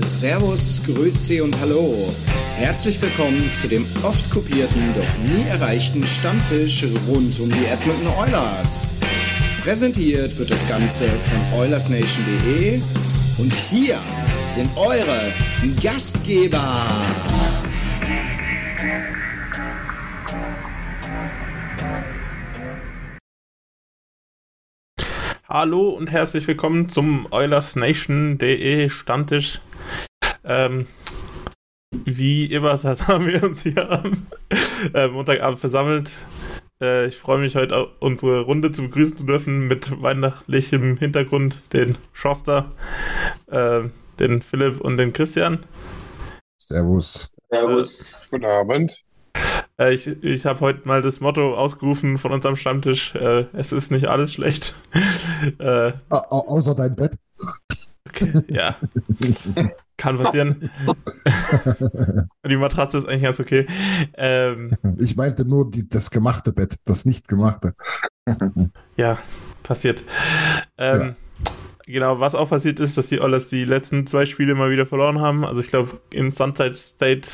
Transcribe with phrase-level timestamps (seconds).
[0.00, 2.12] Servus, Grüezi und Hallo.
[2.56, 8.94] Herzlich willkommen zu dem oft kopierten, doch nie erreichten Stammtisch rund um die Edmonton Oilers.
[9.62, 12.80] Präsentiert wird das Ganze von OilersNation.de
[13.38, 13.98] und hier
[14.42, 15.32] sind eure
[15.82, 16.86] Gastgeber.
[25.46, 29.60] Hallo und herzlich willkommen zum OilersNation.de Stammtisch.
[30.44, 30.86] Ähm,
[32.04, 34.26] wie immer haben wir uns hier am
[34.94, 36.10] äh, Montagabend versammelt.
[36.80, 41.98] Äh, ich freue mich heute, unsere Runde zu begrüßen zu dürfen mit weihnachtlichem Hintergrund, den
[42.12, 42.72] Schoster,
[43.48, 43.82] äh,
[44.18, 45.60] den Philipp und den Christian.
[46.58, 47.38] Servus.
[47.50, 48.28] Servus.
[48.30, 49.04] Guten Abend.
[49.78, 53.90] Äh, ich ich habe heute mal das Motto ausgerufen von unserem Stammtisch: äh, Es ist
[53.90, 54.74] nicht alles schlecht.
[55.58, 57.16] äh, Au au außer dein Bett.
[58.10, 58.76] Okay, ja.
[59.96, 60.70] Kann passieren.
[62.48, 63.66] Die Matratze ist eigentlich ganz okay.
[64.14, 67.74] Ähm, Ich meinte nur die, das gemachte Bett, das nicht gemachte.
[68.96, 69.18] ja,
[69.62, 70.02] passiert.
[70.78, 71.14] Ähm,
[71.90, 75.20] Genau, was auch passiert ist, dass die Oilers die letzten zwei Spiele mal wieder verloren
[75.20, 75.44] haben.
[75.44, 77.28] Also ich glaube, in Sunset State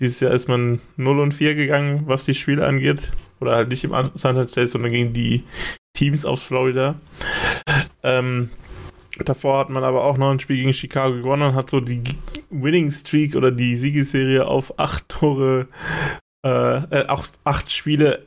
[0.00, 3.12] dieses Jahr ist man 0 und 4 gegangen, was die Spiele angeht.
[3.38, 5.44] Oder halt nicht im Sunset State, sondern gegen die
[5.94, 6.96] Teams aus Florida.
[8.02, 8.50] Ähm,
[9.24, 12.02] davor hat man aber auch noch ein Spiel gegen Chicago gewonnen und hat so die
[12.50, 15.68] Winning Streak oder die Siegesserie auf acht Tore,
[16.44, 17.06] äh, äh,
[17.44, 18.26] acht, Spiele,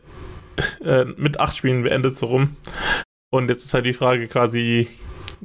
[0.83, 2.55] äh, mit acht Spielen beendet so rum.
[3.31, 4.87] Und jetzt ist halt die Frage quasi,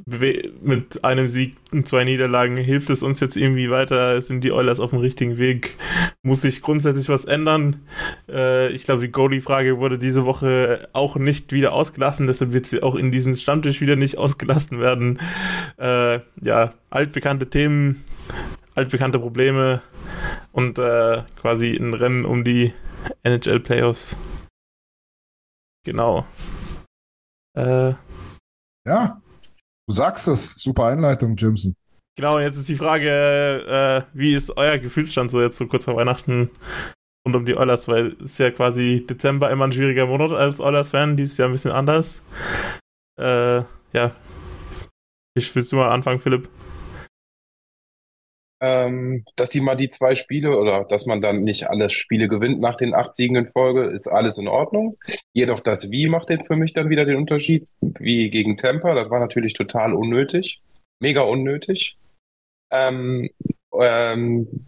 [0.05, 4.21] mit einem Sieg und zwei Niederlagen, hilft es uns jetzt irgendwie weiter?
[4.21, 5.75] Sind die Oilers auf dem richtigen Weg?
[6.21, 7.81] Muss sich grundsätzlich was ändern?
[8.29, 12.83] Äh, ich glaube, die Goalie-Frage wurde diese Woche auch nicht wieder ausgelassen, deshalb wird sie
[12.83, 15.19] auch in diesem Stammtisch wieder nicht ausgelassen werden.
[15.77, 18.03] Äh, ja, altbekannte Themen,
[18.75, 19.81] altbekannte Probleme
[20.51, 22.73] und äh, quasi ein Rennen um die
[23.23, 24.17] NHL-Playoffs.
[25.85, 26.25] Genau.
[27.55, 27.93] Äh,
[28.87, 29.21] Ja,
[29.87, 30.51] du sagst es.
[30.55, 31.75] Super Einleitung, Jimson.
[32.17, 35.97] Genau, jetzt ist die Frage, äh, wie ist euer Gefühlsstand so jetzt so kurz vor
[35.97, 36.49] Weihnachten
[37.25, 40.59] rund um die Oilers, weil es ist ja quasi Dezember immer ein schwieriger Monat als
[40.59, 42.21] Oilers-Fan, dieses Jahr ein bisschen anders.
[43.19, 43.63] Äh,
[43.93, 44.15] ja.
[45.33, 46.47] Ich willst du mal anfangen, Philipp?
[48.67, 52.59] Ähm, dass die mal die zwei Spiele oder dass man dann nicht alle Spiele gewinnt
[52.59, 54.97] nach den acht Siegen in Folge, ist alles in Ordnung.
[55.33, 57.69] Jedoch das Wie macht den für mich dann wieder den Unterschied.
[57.81, 60.57] Wie gegen Tampa, das war natürlich total unnötig.
[60.99, 61.99] Mega unnötig.
[62.71, 63.29] Ähm,
[63.79, 64.67] ähm,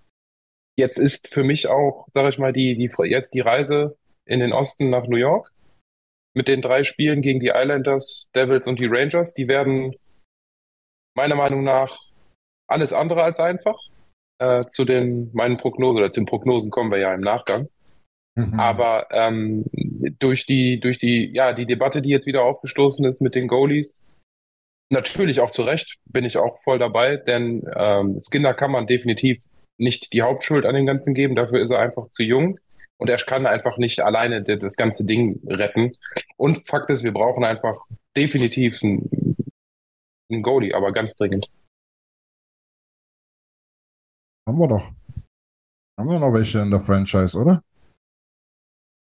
[0.78, 4.54] jetzt ist für mich auch, sage ich mal, die, die, jetzt die Reise in den
[4.54, 5.52] Osten nach New York
[6.36, 9.34] mit den drei Spielen gegen die Islanders, Devils und die Rangers.
[9.34, 9.96] Die werden
[11.16, 12.07] meiner Meinung nach
[12.68, 13.78] alles andere als einfach.
[14.40, 17.70] Äh, zu den meinen Prognosen oder zu den Prognosen kommen wir ja im Nachgang.
[18.36, 18.60] Mhm.
[18.60, 19.66] Aber ähm,
[20.20, 24.02] durch die, durch die, ja, die Debatte, die jetzt wieder aufgestoßen ist mit den Goalies,
[24.92, 29.42] natürlich auch zu Recht, bin ich auch voll dabei, denn ähm, Skinner kann man definitiv
[29.80, 32.60] nicht die Hauptschuld an dem Ganzen geben, dafür ist er einfach zu jung
[32.98, 35.94] und er kann einfach nicht alleine das ganze Ding retten.
[36.36, 37.76] Und Fakt ist, wir brauchen einfach
[38.16, 39.10] definitiv einen,
[40.32, 41.48] einen Goalie, aber ganz dringend.
[44.48, 44.94] Haben wir doch.
[46.00, 47.62] Haben wir noch welche in der Franchise, oder?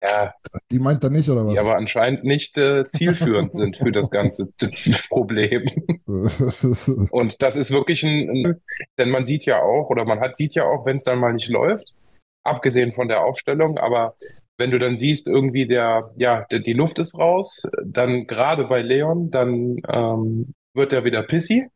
[0.00, 0.32] Ja,
[0.70, 1.54] Die meint er nicht, oder was?
[1.54, 4.52] die aber anscheinend nicht äh, zielführend sind für das ganze
[5.08, 5.68] Problem.
[7.10, 8.62] Und das ist wirklich ein, ein,
[8.96, 11.32] denn man sieht ja auch, oder man hat, sieht ja auch, wenn es dann mal
[11.32, 11.96] nicht läuft,
[12.44, 14.14] abgesehen von der Aufstellung, aber
[14.56, 18.82] wenn du dann siehst, irgendwie der, ja, der, die Luft ist raus, dann gerade bei
[18.82, 21.70] Leon, dann ähm, wird er wieder pissy.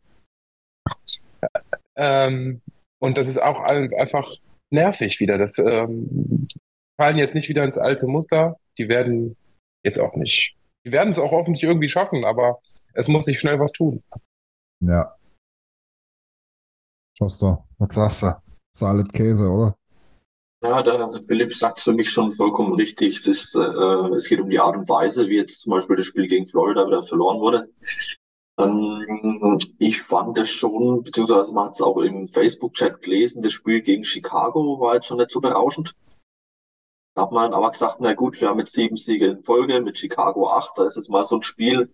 [1.96, 2.60] Ähm,
[3.00, 4.30] und das ist auch einfach
[4.70, 5.38] nervig wieder.
[5.38, 6.48] Das ähm,
[6.96, 8.56] fallen jetzt nicht wieder ins alte Muster.
[8.76, 9.36] Die werden
[9.84, 10.56] jetzt auch nicht.
[10.84, 12.60] Die werden es auch hoffentlich irgendwie schaffen, aber
[12.94, 14.02] es muss sich schnell was tun.
[14.80, 15.14] Ja.
[17.16, 18.32] Schoster, was sagst du?
[18.76, 19.76] Salet Käse, oder?
[20.62, 23.16] Ja, der Philipp sagt für mich schon vollkommen richtig.
[23.16, 26.06] Es, ist, äh, es geht um die Art und Weise, wie jetzt zum Beispiel das
[26.06, 27.68] Spiel gegen Florida wieder verloren wurde.
[28.58, 33.80] Ähm, ich fand es schon, beziehungsweise man hat es auch im Facebook-Chat gelesen, das Spiel
[33.80, 35.94] gegen Chicago war jetzt schon nicht so berauschend.
[37.14, 39.98] Da hat man aber gesagt, na gut, wir haben jetzt sieben Siege in Folge mit
[39.98, 40.76] Chicago acht.
[40.76, 41.92] Da ist es mal so ein Spiel,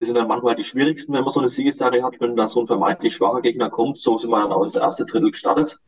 [0.00, 2.60] die sind dann manchmal die schwierigsten, wenn man so eine Siegesserie hat, wenn da so
[2.60, 3.98] ein vermeintlich schwacher Gegner kommt.
[3.98, 5.80] So sind wir dann auch ins erste Drittel gestartet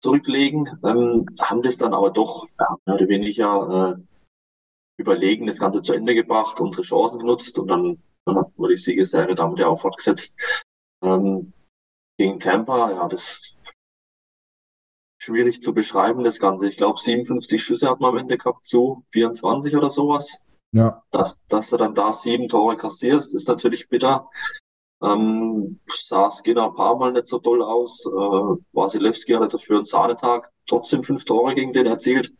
[0.00, 4.02] zurücklegen, ähm, haben das dann aber doch ja, mehr oder weniger äh,
[4.96, 8.76] überlegen das Ganze zu Ende gebracht, unsere Chancen genutzt und dann, dann hat man die
[8.76, 10.36] Siegesserie damit ja auch fortgesetzt.
[11.02, 11.52] Ähm,
[12.18, 13.56] gegen Tampa, ja, das
[15.18, 16.68] schwierig zu beschreiben, das Ganze.
[16.68, 20.38] Ich glaube, 57 Schüsse hat man am Ende gehabt zu 24 oder sowas.
[20.72, 21.02] Ja.
[21.10, 24.28] Dass, dass du dann da sieben Tore kassierst, ist natürlich bitter.
[25.02, 28.04] Ähm, sah Skinner ein paar Mal nicht so toll aus.
[28.04, 28.10] Äh,
[28.72, 30.50] Wasilewski hatte dafür einen Sahnetag.
[30.66, 32.32] Trotzdem fünf Tore gegen den erzielt.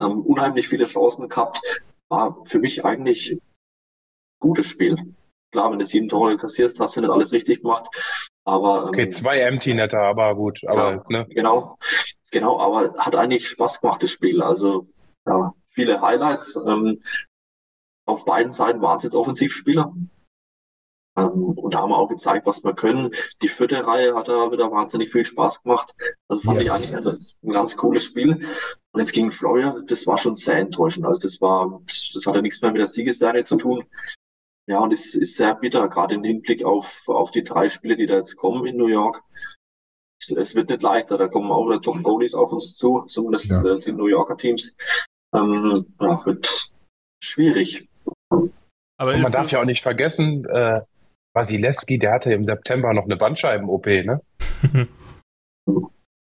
[0.00, 1.60] Ähm, unheimlich viele Chancen gehabt.
[2.08, 3.38] War für mich eigentlich
[4.42, 4.96] gutes Spiel.
[5.52, 7.86] Klar, wenn du sieben Tore kassierst, hast du nicht alles richtig gemacht.
[8.44, 10.60] Aber, ähm, okay, zwei Empty-Netter, aber gut.
[10.66, 11.26] Aber, ja, ne?
[11.30, 11.78] Genau,
[12.30, 14.42] genau, aber hat eigentlich Spaß gemacht, das Spiel.
[14.42, 14.86] Also
[15.26, 16.56] ja, viele Highlights.
[16.66, 17.00] Ähm,
[18.06, 19.94] auf beiden Seiten waren es jetzt Offensivspieler.
[21.16, 23.10] Ähm, und da haben wir auch gezeigt, was wir können.
[23.42, 25.94] Die vierte Reihe hat da wieder wahnsinnig viel Spaß gemacht.
[26.28, 26.66] Also fand yes.
[26.66, 28.46] ich eigentlich ein, ein, ganz cooles Spiel.
[28.92, 31.06] Und jetzt gegen Florida, das war schon sehr enttäuschend.
[31.06, 33.84] Also das war, das, das hatte nichts mehr mit der Siegesserie zu tun.
[34.68, 38.06] Ja, und es ist sehr bitter, gerade im Hinblick auf, auf die drei Spiele, die
[38.06, 39.22] da jetzt kommen in New York.
[40.20, 43.50] Es, es wird nicht leichter, da kommen auch wieder Top Goalies auf uns zu, zumindest
[43.50, 43.64] ja.
[43.64, 44.76] äh, die New Yorker Teams.
[45.34, 46.70] Ähm, ja, wird
[47.22, 47.88] schwierig.
[48.30, 50.82] Aber man darf ja auch nicht vergessen, äh,
[51.34, 54.20] Wasilewski, der hatte im September noch eine Bandscheiben-OP, ne?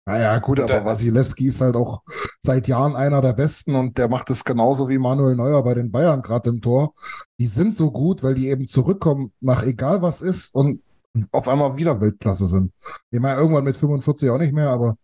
[0.10, 2.02] Naja, gut, aber Wasilewski ist halt auch
[2.42, 5.92] seit Jahren einer der Besten und der macht es genauso wie Manuel Neuer bei den
[5.92, 6.92] Bayern gerade im Tor.
[7.40, 10.82] Die sind so gut, weil die eben zurückkommen nach egal was ist und
[11.32, 12.72] auf einmal wieder Weltklasse sind.
[13.12, 14.96] Ich meine, irgendwann mit 45 auch nicht mehr, aber.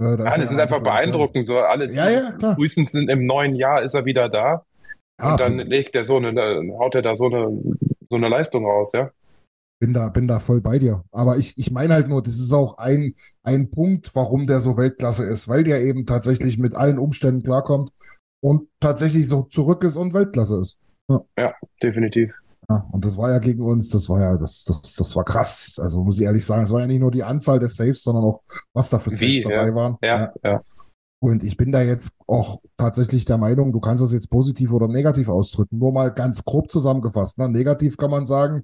[0.00, 1.46] Äh, da ja, das ist einfach beeindruckend.
[1.46, 4.64] So alles ja, ja, frühestens im neuen Jahr ist er wieder da.
[5.20, 6.32] Ja, und dann legt er so eine,
[6.78, 7.48] haut er da so eine,
[8.08, 9.10] so eine Leistung raus, ja
[9.82, 11.02] bin da, bin da voll bei dir.
[11.10, 14.76] Aber ich, ich meine halt nur, das ist auch ein, ein Punkt, warum der so
[14.76, 17.90] Weltklasse ist, weil der eben tatsächlich mit allen Umständen klarkommt
[18.40, 20.78] und tatsächlich so zurück ist und Weltklasse ist.
[21.10, 22.32] Ja, ja definitiv.
[22.70, 25.80] Ja, und das war ja gegen uns, das war ja, das, das, das war krass.
[25.82, 28.22] Also muss ich ehrlich sagen, es war ja nicht nur die Anzahl der Saves, sondern
[28.22, 28.40] auch,
[28.72, 29.74] was da für Saves Wie, dabei ja.
[29.74, 29.96] waren.
[30.00, 30.60] Ja, ja.
[31.20, 34.86] Und ich bin da jetzt auch tatsächlich der Meinung, du kannst das jetzt positiv oder
[34.86, 35.78] negativ ausdrücken.
[35.78, 37.38] Nur mal ganz grob zusammengefasst.
[37.38, 37.48] Ne?
[37.48, 38.62] Negativ kann man sagen,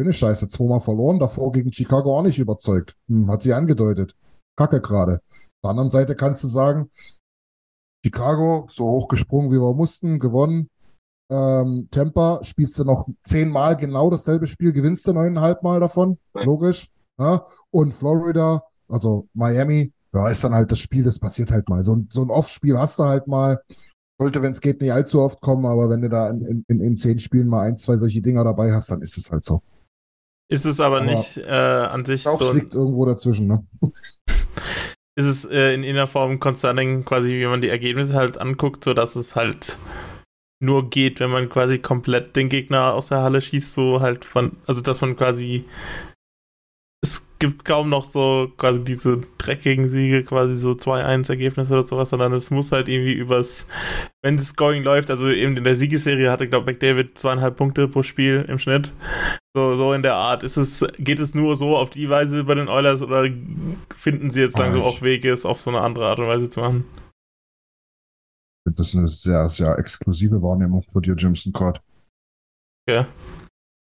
[0.00, 2.96] Schöne Scheiße, zweimal verloren, davor gegen Chicago auch nicht überzeugt.
[3.08, 4.16] Hm, hat sie angedeutet.
[4.56, 5.16] Kacke gerade.
[5.16, 6.88] Auf der anderen Seite kannst du sagen,
[8.02, 10.70] Chicago, so hoch gesprungen, wie wir mussten, gewonnen.
[11.30, 16.88] Ähm, Tampa spielst du noch zehnmal genau dasselbe Spiel, gewinnst du neuneinhalb Mal davon, logisch.
[17.18, 17.44] Ja?
[17.70, 21.84] Und Florida, also Miami, ja, ist dann halt das Spiel, das passiert halt mal.
[21.84, 23.60] So, so ein Off-Spiel hast du halt mal.
[24.18, 26.96] Sollte, wenn es geht, nicht allzu oft kommen, aber wenn du da in, in, in
[26.96, 29.60] zehn Spielen mal ein, zwei solche Dinger dabei hast, dann ist es halt so.
[30.50, 32.38] Ist es aber, aber nicht äh, an sich so.
[32.40, 33.64] Es liegt irgendwo dazwischen, ne?
[35.14, 38.92] ist es äh, in einer Form concerning, quasi, wie man die Ergebnisse halt anguckt, so
[38.92, 39.78] dass es halt
[40.62, 44.56] nur geht, wenn man quasi komplett den Gegner aus der Halle schießt, so halt von,
[44.66, 45.64] also dass man quasi
[47.02, 52.34] es gibt kaum noch so quasi diese dreckigen Siege, quasi so 2-1-Ergebnisse oder sowas, sondern
[52.34, 53.66] es muss halt irgendwie übers,
[54.22, 58.02] wenn das Scoring läuft, also eben in der Siegesserie hatte, glaube McDavid zweieinhalb Punkte pro
[58.02, 58.92] Spiel im Schnitt.
[59.56, 60.42] So, so in der Art.
[60.42, 63.24] Ist es, geht es nur so auf die Weise bei den Oilers oder
[63.96, 66.60] finden sie jetzt langsam auch Wege, es auf so eine andere Art und Weise zu
[66.60, 66.84] machen?
[68.76, 71.80] Das ist eine sehr, sehr exklusive Wahrnehmung für dir, Jimson Court.
[72.88, 73.08] Ja.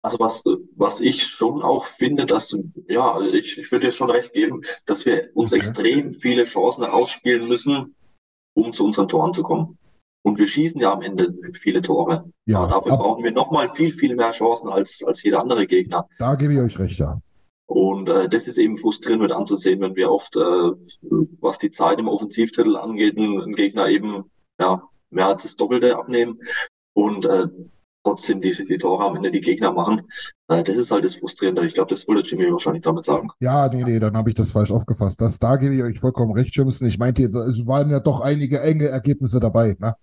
[0.02, 0.44] Also was,
[0.82, 2.54] was ich schon auch finde, dass,
[2.88, 5.60] ja, ich, ich würde dir schon recht geben, dass wir uns okay.
[5.60, 7.94] extrem viele Chancen herausspielen müssen,
[8.54, 9.78] um zu unseren Toren zu kommen.
[10.24, 12.30] Und wir schießen ja am Ende viele Tore.
[12.46, 16.06] Ja, Aber dafür brauchen wir nochmal viel, viel mehr Chancen als, als jeder andere Gegner.
[16.18, 17.20] Da gebe ich euch recht, ja.
[17.66, 20.72] Und Und äh, das ist eben frustrierend mit anzusehen, wenn wir oft, äh,
[21.40, 24.24] was die Zeit im Offensivtitel angeht, einen Gegner eben
[24.58, 26.40] ja, mehr als das Doppelte abnehmen
[26.94, 27.46] und äh,
[28.04, 30.02] trotzdem die, die Tore am Ende die Gegner machen.
[30.48, 31.64] Äh, das ist halt das Frustrierende.
[31.66, 33.28] Ich glaube, das wollte Jimmy wahrscheinlich damit sagen.
[33.40, 35.20] Ja, nee, nee, dann habe ich das falsch aufgefasst.
[35.20, 36.88] Das, da gebe ich euch vollkommen recht, Jimson.
[36.88, 39.76] Ich meinte, es waren ja doch einige enge Ergebnisse dabei.
[39.78, 39.94] Ne?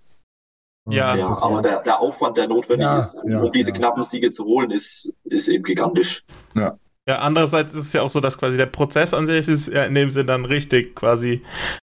[0.88, 3.78] Ja, ja aber der, der Aufwand, der notwendig Ja, ist, um, ja, um diese ja.
[3.78, 6.24] knappen Siege zu holen, ist, ist eben gigantisch.
[6.56, 6.78] Ja.
[7.08, 9.84] Ja, andererseits ist es ja auch so, dass quasi der Prozess an sich ist ja
[9.86, 11.42] in dem Sinn dann richtig quasi.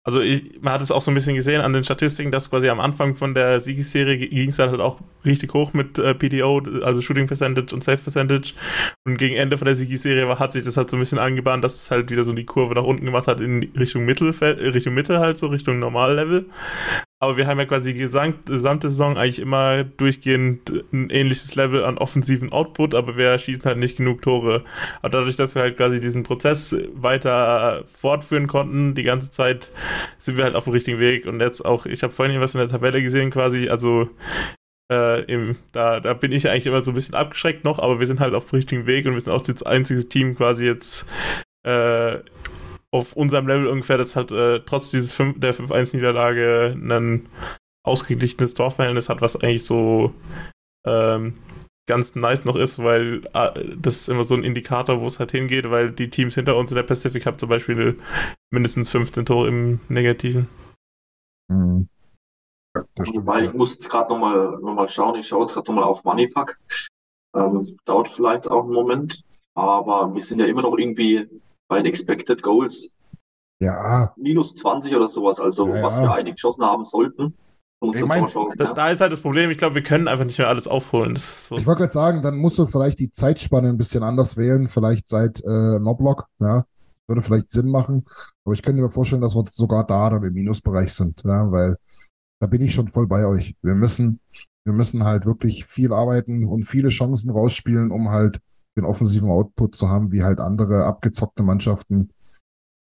[0.07, 2.69] Also ich, man hat es auch so ein bisschen gesehen an den Statistiken, dass quasi
[2.69, 6.61] am Anfang von der Siegesserie ging es dann halt auch richtig hoch mit äh, PDO,
[6.83, 8.53] also Shooting Percentage und Safe Percentage.
[9.07, 11.63] Und gegen Ende von der Siegesserie war, hat sich das halt so ein bisschen angebahnt,
[11.63, 14.67] dass es halt wieder so die Kurve nach unten gemacht hat in Richtung Mittelfeld, äh,
[14.67, 16.45] Richtung Mitte halt, so Richtung Normallevel.
[17.25, 21.83] Aber wir haben ja quasi die gesamt, gesamte Saison eigentlich immer durchgehend ein ähnliches Level
[21.83, 24.63] an offensiven Output, aber wir schießen halt nicht genug Tore.
[25.01, 29.71] Aber dadurch, dass wir halt quasi diesen Prozess weiter fortführen konnten, die ganze Zeit
[30.19, 31.25] sind wir halt auf dem richtigen Weg.
[31.25, 34.07] Und jetzt auch, ich habe vorhin was in der Tabelle gesehen quasi, also
[34.91, 38.05] äh, im, da, da bin ich eigentlich immer so ein bisschen abgeschreckt noch, aber wir
[38.05, 41.07] sind halt auf dem richtigen Weg und wir sind auch das einzige Team quasi jetzt
[41.63, 42.19] äh,
[42.91, 47.27] auf unserem Level ungefähr, das hat äh, trotz dieses 5, der 5-1-Niederlage ein
[47.83, 50.13] ausgeglichenes Torverhältnis hat, was eigentlich so
[50.85, 51.37] ähm,
[51.87, 55.31] ganz nice noch ist, weil äh, das ist immer so ein Indikator, wo es halt
[55.31, 57.97] hingeht, weil die Teams hinter uns in der Pacific haben zum Beispiel
[58.51, 60.47] mindestens 15 Tore im Negativen.
[61.47, 61.87] Mhm.
[62.97, 66.59] Ich muss jetzt gerade nochmal noch mal schauen, ich schaue jetzt gerade nochmal auf Moneypack.
[67.35, 69.23] Ähm, dauert vielleicht auch einen Moment,
[69.53, 71.27] aber wir sind ja immer noch irgendwie
[71.67, 72.95] bei den Expected Goals
[73.59, 76.03] Ja, minus 20 oder sowas, also Ja, was ja.
[76.03, 77.33] wir eigentlich geschossen haben sollten.
[77.93, 78.25] Ich mein,
[78.57, 81.15] Da, da ist halt das Problem, ich glaube, wir können einfach nicht mehr alles aufholen.
[81.17, 81.55] So.
[81.55, 85.07] ich wollte gerade sagen, dann musst du vielleicht die Zeitspanne ein bisschen anders wählen, vielleicht
[85.07, 86.63] seit äh, Noblock, ja.
[87.07, 88.03] Würde vielleicht Sinn machen.
[88.43, 91.75] Aber ich könnte mir vorstellen, dass wir sogar da dann im Minusbereich sind, ja, weil
[92.39, 93.55] da bin ich schon voll bei euch.
[93.61, 94.19] Wir müssen,
[94.63, 98.39] wir müssen halt wirklich viel arbeiten und viele Chancen rausspielen, um halt
[98.77, 102.11] den offensiven Output zu haben, wie halt andere abgezockte Mannschaften,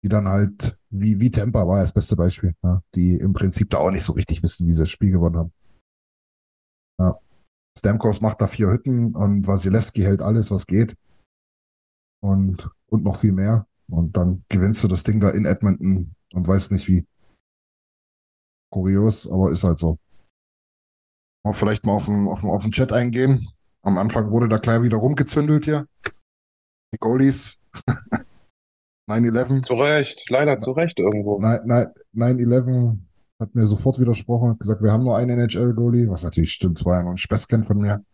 [0.02, 3.78] die dann halt, wie, wie Tampa war das beste Beispiel, ja, die im Prinzip da
[3.78, 5.52] auch nicht so richtig wissen, wie sie das Spiel gewonnen haben.
[6.98, 7.18] Ja.
[7.78, 10.96] Stamkos macht da vier Hütten und Wasilewski hält alles, was geht.
[12.22, 13.66] Und, und noch viel mehr.
[13.88, 17.06] Und dann gewinnst du das Ding da in Edmonton und weißt nicht wie.
[18.72, 19.98] Kurios, aber ist halt so.
[21.44, 23.46] Mal vielleicht mal auf den, auf den, auf den Chat eingehen.
[23.86, 25.86] Am Anfang wurde da gleich wieder rumgezündelt hier.
[26.92, 27.56] Die Goalies.
[29.08, 29.62] 9-11.
[29.66, 31.38] Zu Recht, leider zu Recht irgendwo.
[31.38, 31.86] Nein, nein,
[32.36, 32.98] 9-11
[33.40, 36.84] hat mir sofort widersprochen, hat gesagt, wir haben nur einen NHL-Goalie, was natürlich stimmt, es
[36.84, 38.04] war ja noch ein Späßchen von mir.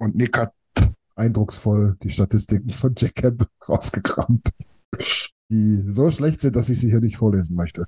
[0.00, 0.54] Und Nick hat
[1.14, 4.48] eindrucksvoll die Statistiken von Jack Campbell rausgekramt,
[5.50, 7.84] die so schlecht sind, dass ich sie hier nicht vorlesen möchte.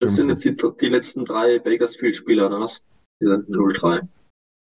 [0.00, 2.84] Das sind jetzt die, die letzten drei Bakersfield-Spieler, oder was?
[3.22, 4.08] Die sind 0-3.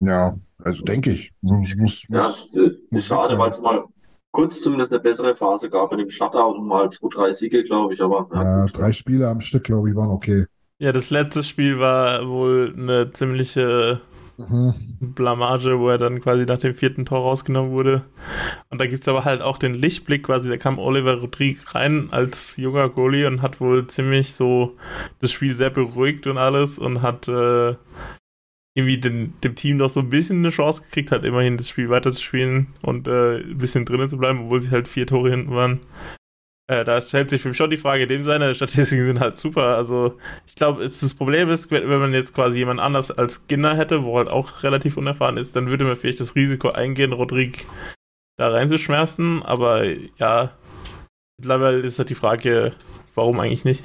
[0.01, 1.31] Ja, also denke ich.
[1.41, 2.57] Muss, muss, Ja, ist,
[2.91, 3.85] muss schade, weil es mal
[4.33, 7.95] kurz zumindest eine bessere Phase gab mit dem Shutout und mal zwei, drei Siege, glaube
[7.95, 8.79] ich, aber ja, gut.
[8.79, 10.45] drei Spiele am Stück, glaube ich, waren okay.
[10.79, 14.01] Ja, das letzte Spiel war wohl eine ziemliche
[14.39, 14.75] Mhm.
[15.01, 18.05] Blamage, wo er dann quasi nach dem vierten Tor rausgenommen wurde.
[18.71, 22.57] Und da gibt's aber halt auch den Lichtblick quasi, da kam Oliver Rodrigue rein als
[22.57, 24.77] junger Goalie und hat wohl ziemlich so
[25.21, 27.77] das Spiel sehr beruhigt und alles und hat äh,
[28.81, 31.89] irgendwie den, dem Team noch so ein bisschen eine Chance gekriegt, hat immerhin das Spiel
[31.89, 35.81] weiterzuspielen und äh, ein bisschen drinnen zu bleiben, obwohl sie halt vier Tore hinten waren.
[36.71, 39.77] Äh, da stellt sich für mich schon die Frage, dem seine Statistiken sind halt super.
[39.77, 43.77] Also ich glaube, das Problem ist, wenn wenn man jetzt quasi jemand anders als Skinner
[43.77, 47.65] hätte, wo halt auch relativ unerfahren ist, dann würde man vielleicht das Risiko eingehen, Rodrigue
[48.39, 49.43] da reinzuschmerzen.
[49.43, 49.85] Aber
[50.19, 50.57] ja,
[51.39, 52.73] mittlerweile ist halt die Frage,
[53.17, 53.85] warum eigentlich nicht?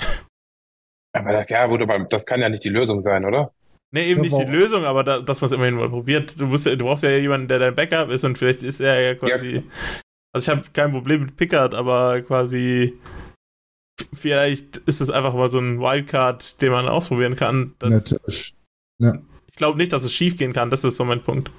[1.14, 3.52] Aber ja, gut, aber das kann ja nicht die Lösung sein, oder?
[3.94, 4.51] Nee, eben Ja, nicht die?
[4.51, 6.39] Lösung, aber da, dass man es immerhin mal probiert.
[6.39, 9.00] Du, musst ja, du brauchst ja jemanden, der dein Backup ist und vielleicht ist er
[9.00, 9.63] ja quasi.
[10.34, 13.00] Also ich habe kein Problem mit Pickard, aber quasi
[14.13, 17.74] vielleicht ist es einfach mal so ein Wildcard, den man ausprobieren kann.
[17.82, 18.54] Natürlich.
[19.00, 21.51] ich glaube nicht, dass es schief gehen kann, das ist so mein Punkt.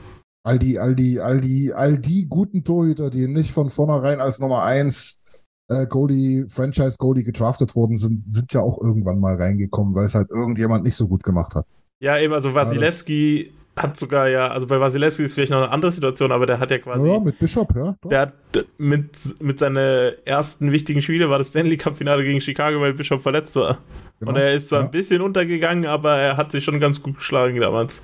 [0.44, 4.38] All die, all die, all die, all die guten Torhüter, die nicht von vornherein als
[4.38, 9.94] Nummer eins äh, Goalie, Franchise Goalie gedraftet worden sind, sind ja auch irgendwann mal reingekommen,
[9.94, 11.66] weil es halt irgendjemand nicht so gut gemacht hat.
[12.00, 15.90] Ja, eben, also Wasilewski hat sogar ja, also bei Wasilewski ist vielleicht noch eine andere
[15.90, 17.06] Situation, aber der hat ja quasi.
[17.06, 17.94] Ja, mit Bishop, ja.
[18.00, 18.08] Doch.
[18.08, 18.34] Der hat
[18.78, 23.22] mit, mit seinen ersten wichtigen Spiele war das Stanley Cup Finale gegen Chicago, weil Bishop
[23.22, 23.78] verletzt war.
[24.18, 24.30] Genau.
[24.30, 24.84] Und er ist zwar ja.
[24.86, 28.00] ein bisschen untergegangen, aber er hat sich schon ganz gut geschlagen damals.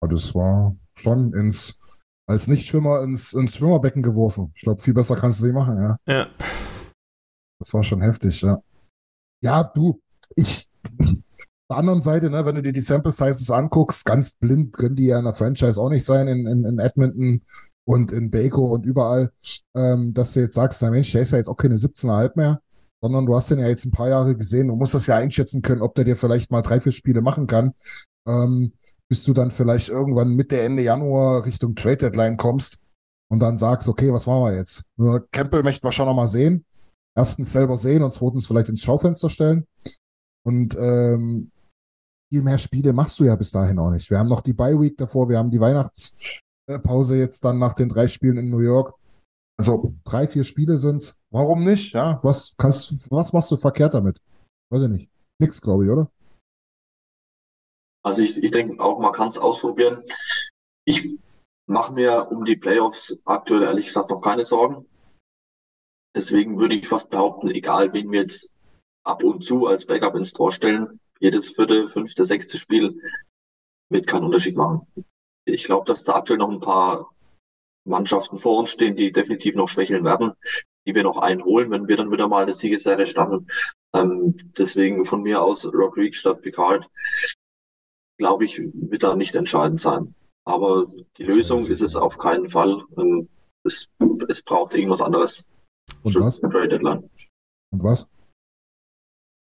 [0.00, 1.80] Das war schon ins,
[2.28, 4.52] als Nichtschwimmer ins, ins Schwimmerbecken geworfen.
[4.54, 5.96] Ich glaube, viel besser kannst du sie machen, ja.
[6.06, 6.28] Ja.
[7.58, 8.56] Das war schon heftig, ja.
[9.42, 10.00] Ja, du,
[10.36, 10.68] ich,
[11.68, 15.06] der anderen Seite, ne, wenn du dir die Sample Sizes anguckst, ganz blind können die
[15.06, 17.42] ja in der Franchise auch nicht sein, in, in, in Edmonton
[17.84, 19.30] und in Baco und überall,
[19.74, 22.60] ähm, dass du jetzt sagst, na Mensch, der ist ja jetzt auch keine 17,5 mehr,
[23.00, 25.62] sondern du hast den ja jetzt ein paar Jahre gesehen und musst das ja einschätzen
[25.62, 27.72] können, ob der dir vielleicht mal drei, vier Spiele machen kann,
[28.26, 28.72] ähm,
[29.08, 32.78] bis du dann vielleicht irgendwann Mitte, Ende Januar Richtung Trade Deadline kommst
[33.28, 34.82] und dann sagst, okay, was machen wir jetzt?
[34.96, 36.64] Nur Campbell möchten wir schon noch mal sehen.
[37.14, 39.66] Erstens selber sehen und zweitens vielleicht ins Schaufenster stellen.
[40.44, 41.50] Und ähm,
[42.28, 44.10] viel mehr Spiele machst du ja bis dahin auch nicht.
[44.10, 47.88] Wir haben noch die Bye Week davor, wir haben die Weihnachtspause jetzt dann nach den
[47.88, 48.94] drei Spielen in New York.
[49.58, 51.16] Also drei, vier Spiele sind's.
[51.30, 51.92] Warum nicht?
[51.92, 54.18] Ja, was kannst, was machst du verkehrt damit?
[54.70, 55.10] Weiß ich nicht.
[55.40, 56.10] Nix, glaube ich, oder?
[58.04, 60.04] Also ich, ich denke auch, man kann es ausprobieren.
[60.84, 61.18] Ich
[61.66, 64.86] mache mir um die Playoffs aktuell ehrlich gesagt noch keine Sorgen.
[66.14, 68.54] Deswegen würde ich fast behaupten, egal wen wir jetzt
[69.04, 73.00] ab und zu als Backup ins Tor stellen, jedes vierte, fünfte, sechste Spiel
[73.90, 74.86] wird keinen Unterschied machen.
[75.44, 77.10] Ich glaube, dass da aktuell noch ein paar
[77.84, 80.32] Mannschaften vor uns stehen, die definitiv noch schwächeln werden,
[80.86, 83.46] die wir noch einholen, wenn wir dann wieder mal eine Siegesserie starten.
[83.94, 86.88] Ähm, deswegen von mir aus Rock Creek statt Picard,
[88.18, 90.14] glaube ich, wird da nicht entscheidend sein.
[90.44, 92.82] Aber die Lösung ist es auf keinen Fall.
[92.98, 93.28] Ähm,
[93.64, 93.90] es,
[94.28, 95.44] es braucht irgendwas anderes.
[96.02, 96.40] Und was?
[96.40, 97.10] Trade Deadline.
[97.70, 98.08] Und was?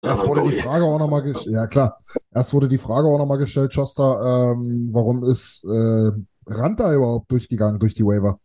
[0.04, 1.98] Erst wurde die Frage auch nochmal gestellt, ja klar,
[2.34, 6.12] erst wurde die Frage auch nochmal gestellt, Schoster, ähm, warum ist äh,
[6.48, 8.40] Ranta überhaupt durchgegangen durch die Waiver?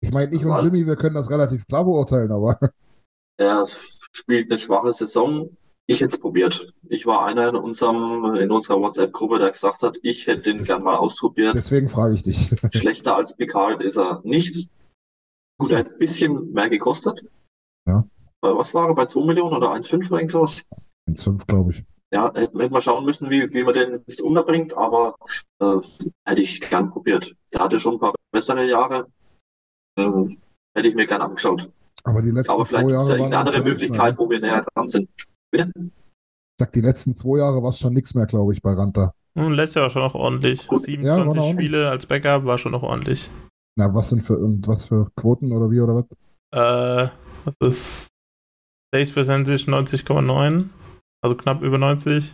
[0.00, 0.62] Ich meine, ich und?
[0.62, 2.58] Jimmy, wir können das relativ klar beurteilen, aber
[3.36, 3.66] Er
[4.12, 5.56] spielt eine schwache Saison.
[5.86, 6.72] Ich hätte es probiert.
[6.88, 10.84] Ich war einer in unserem, in unserer WhatsApp-Gruppe, der gesagt hat, ich hätte den gern
[10.84, 11.54] mal ausprobiert.
[11.54, 12.50] deswegen frage ich dich.
[12.72, 14.70] Schlechter als Picard ist er nicht.
[15.58, 17.24] Gut, er hat ein bisschen mehr gekostet.
[17.86, 18.04] Ja.
[18.40, 18.94] Bei was war er?
[18.94, 20.64] Bei 2 Millionen oder 1,5 oder irgend sowas?
[21.16, 21.84] 1,5, glaube ich.
[22.12, 25.14] Ja, hätten hätten wir schauen müssen, wie, wie man den jetzt unterbringt, aber
[25.60, 25.76] äh,
[26.26, 27.34] hätte ich gern probiert.
[27.52, 29.06] Der hatte schon ein paar bessere Jahre.
[29.98, 30.38] Ähm,
[30.76, 31.70] hätte ich mir gern angeschaut.
[32.04, 34.18] Aber die letzten Aber zwei vielleicht gibt es ja Jahre waren irgendeine andere Möglichkeit, mehr.
[34.18, 35.08] wo wir näher dran sind.
[35.50, 35.70] Bitte?
[35.76, 39.12] Ich sag, die letzten zwei Jahre war es schon nichts mehr, glaube ich, bei Ranta.
[39.34, 40.66] Und letztes Jahr war schon noch ordentlich.
[40.66, 40.82] Gut.
[40.82, 43.30] 27 Ja, Spiele als Backup war schon noch ordentlich.
[43.76, 46.04] Na, was sind für und was für Quoten oder wie oder was?
[46.54, 47.08] Äh,
[47.58, 48.08] das ist
[48.94, 50.64] Safe Percentage 90,9,
[51.22, 52.32] also knapp über 90.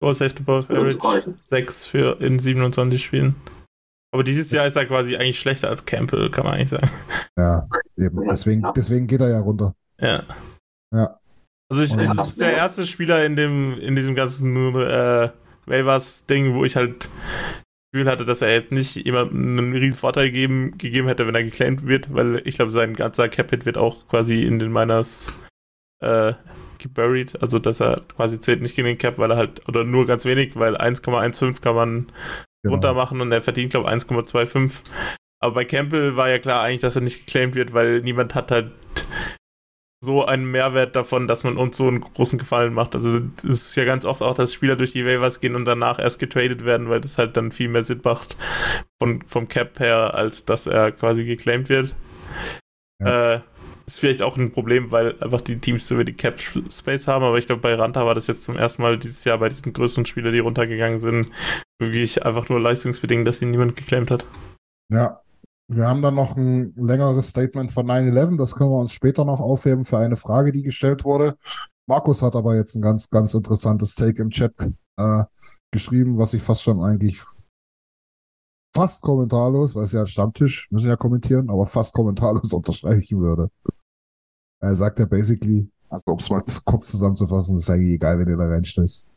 [0.00, 1.34] Goal Saved Above Average reichen.
[1.44, 3.34] 6 für in 27 Spielen.
[4.12, 6.90] Aber dieses Jahr ist er quasi eigentlich schlechter als Campbell, kann man eigentlich sagen.
[7.36, 8.22] Ja, eben.
[8.24, 9.74] Deswegen, deswegen geht er ja runter.
[10.00, 10.22] Ja.
[10.94, 11.18] Ja.
[11.70, 15.30] Also ich, das ist der erste Spieler in dem, in diesem ganzen äh,
[15.66, 17.10] Waivers-Ding, wo ich halt das
[17.92, 21.44] Gefühl hatte, dass er jetzt nicht jemandem einen riesen Vorteil geben, gegeben hätte, wenn er
[21.44, 25.30] geclaimed wird, weil ich glaube, sein ganzer Cap-Hit wird auch quasi in den Miners
[26.00, 26.32] äh,
[26.78, 30.06] geburied, also dass er quasi zählt nicht gegen den Cap, weil er halt, oder nur
[30.06, 32.12] ganz wenig, weil 1,15 kann man
[32.62, 32.74] Genau.
[32.74, 34.80] runter machen und er verdient, glaube ich, 1,25.
[35.40, 38.50] Aber bei Campbell war ja klar eigentlich, dass er nicht geclaimed wird, weil niemand hat
[38.50, 38.72] halt
[40.00, 42.94] so einen Mehrwert davon, dass man uns so einen großen Gefallen macht.
[42.94, 45.98] Also es ist ja ganz oft auch, dass Spieler durch die Waivers gehen und danach
[45.98, 48.36] erst getradet werden, weil das halt dann viel mehr Sinn macht
[49.00, 51.94] von, vom Cap her, als dass er quasi geclaimed wird.
[53.00, 53.40] Äh,
[53.88, 57.38] ist vielleicht auch ein Problem, weil einfach die Teams so wenig Cap Space haben, aber
[57.38, 60.04] ich glaube, bei Ranta war das jetzt zum ersten Mal dieses Jahr bei diesen größeren
[60.04, 61.30] Spielern, die runtergegangen sind,
[61.78, 64.26] wirklich einfach nur leistungsbedingt, dass ihn niemand geclaimed hat.
[64.92, 65.22] Ja.
[65.70, 69.40] Wir haben dann noch ein längeres Statement von 9-11, das können wir uns später noch
[69.40, 71.36] aufheben für eine Frage, die gestellt wurde.
[71.86, 74.52] Markus hat aber jetzt ein ganz, ganz interessantes Take im Chat
[74.98, 75.24] äh,
[75.70, 77.22] geschrieben, was ich fast schon eigentlich
[78.74, 83.50] fast kommentarlos, weil es ja ein Stammtisch, müssen ja kommentieren, aber fast kommentarlos unterstreichen würde.
[84.60, 88.36] Er sagt ja basically, also um es mal kurz zusammenzufassen, ist eigentlich egal, wenn ihr
[88.36, 89.08] da reinstellst.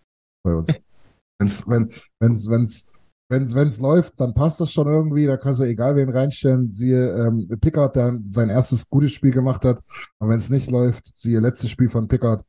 [0.44, 0.68] Bei uns.
[1.40, 2.88] wenn's, wenn, wenn's, wenn's,
[3.30, 6.72] wenn's, wenn's läuft, dann passt das schon irgendwie, da kannst du egal wen reinstellen.
[6.72, 9.82] Siehe ähm, Pickard, der sein erstes gutes Spiel gemacht hat.
[10.20, 12.46] Und wenn es nicht läuft, siehe letztes Spiel von Pickard,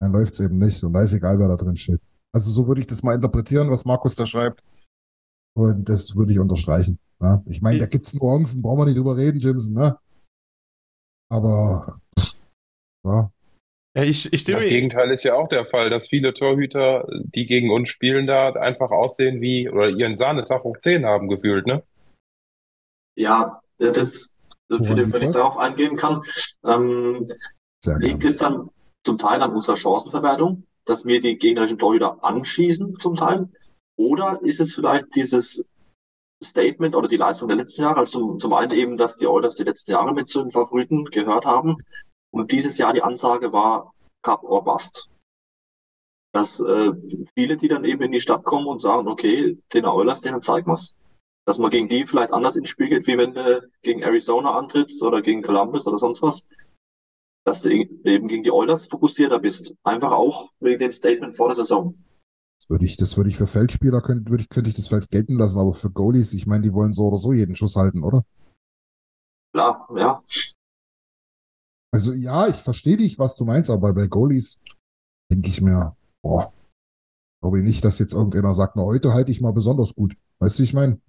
[0.00, 0.82] dann läuft es eben nicht.
[0.84, 2.00] Und da ist egal, wer da drin steht.
[2.32, 4.62] Also so würde ich das mal interpretieren, was Markus da schreibt.
[5.56, 6.98] Und das würde ich unterstreichen.
[7.20, 7.42] Ja?
[7.46, 9.98] Ich meine, da gibt's Nuancen, brauchen wir nicht drüber reden, Jimson, ne?
[11.30, 11.98] Aber
[13.06, 13.30] ja,
[13.96, 17.70] Ja, ich, ich Das Gegenteil ist ja auch der Fall, dass viele Torhüter, die gegen
[17.70, 21.82] uns spielen, da einfach aussehen wie, oder ihren Sahnetag hoch 10 haben gefühlt, ne?
[23.16, 24.34] Ja, das,
[24.68, 26.22] Woran wenn ich darauf eingehen kann,
[26.64, 27.26] ähm,
[27.98, 28.68] liegt es dann
[29.04, 33.48] zum Teil an unserer Chancenverwertung, dass wir die gegnerischen Torhüter anschießen zum Teil?
[33.96, 35.64] Oder ist es vielleicht dieses
[36.42, 38.00] Statement oder die Leistung der letzten Jahre.
[38.00, 41.46] Also zum einen eben, dass die Oilers die letzten Jahre mit zu den Favoriten gehört
[41.46, 41.78] haben.
[42.36, 45.08] Und dieses Jahr die Ansage war Cup or Bust.
[46.34, 46.92] Dass äh,
[47.34, 50.70] viele, die dann eben in die Stadt kommen und sagen, okay, den Oilers, denen zeigen
[50.70, 50.94] wir's.
[51.46, 55.02] Dass man gegen die vielleicht anders ins Spiel geht, wie wenn du gegen Arizona antrittst
[55.02, 56.46] oder gegen Columbus oder sonst was.
[57.46, 59.74] Dass du eben gegen die Oilers fokussierter bist.
[59.82, 61.94] Einfach auch wegen dem Statement vor der Saison.
[62.60, 65.10] Das würde ich, das würde ich für Feldspieler könnte, würde ich, könnte ich das vielleicht
[65.10, 68.02] gelten lassen, aber für Goalies, ich meine, die wollen so oder so jeden Schuss halten,
[68.02, 68.24] oder?
[69.54, 70.22] Klar, ja.
[71.96, 74.60] Also ja, ich verstehe dich, was du meinst, aber bei Goalies
[75.32, 76.52] denke ich mir, boah,
[77.40, 80.14] glaube ich nicht, dass jetzt irgendeiner sagt, na, heute halte ich mal besonders gut.
[80.38, 81.00] Weißt du, wie ich meine?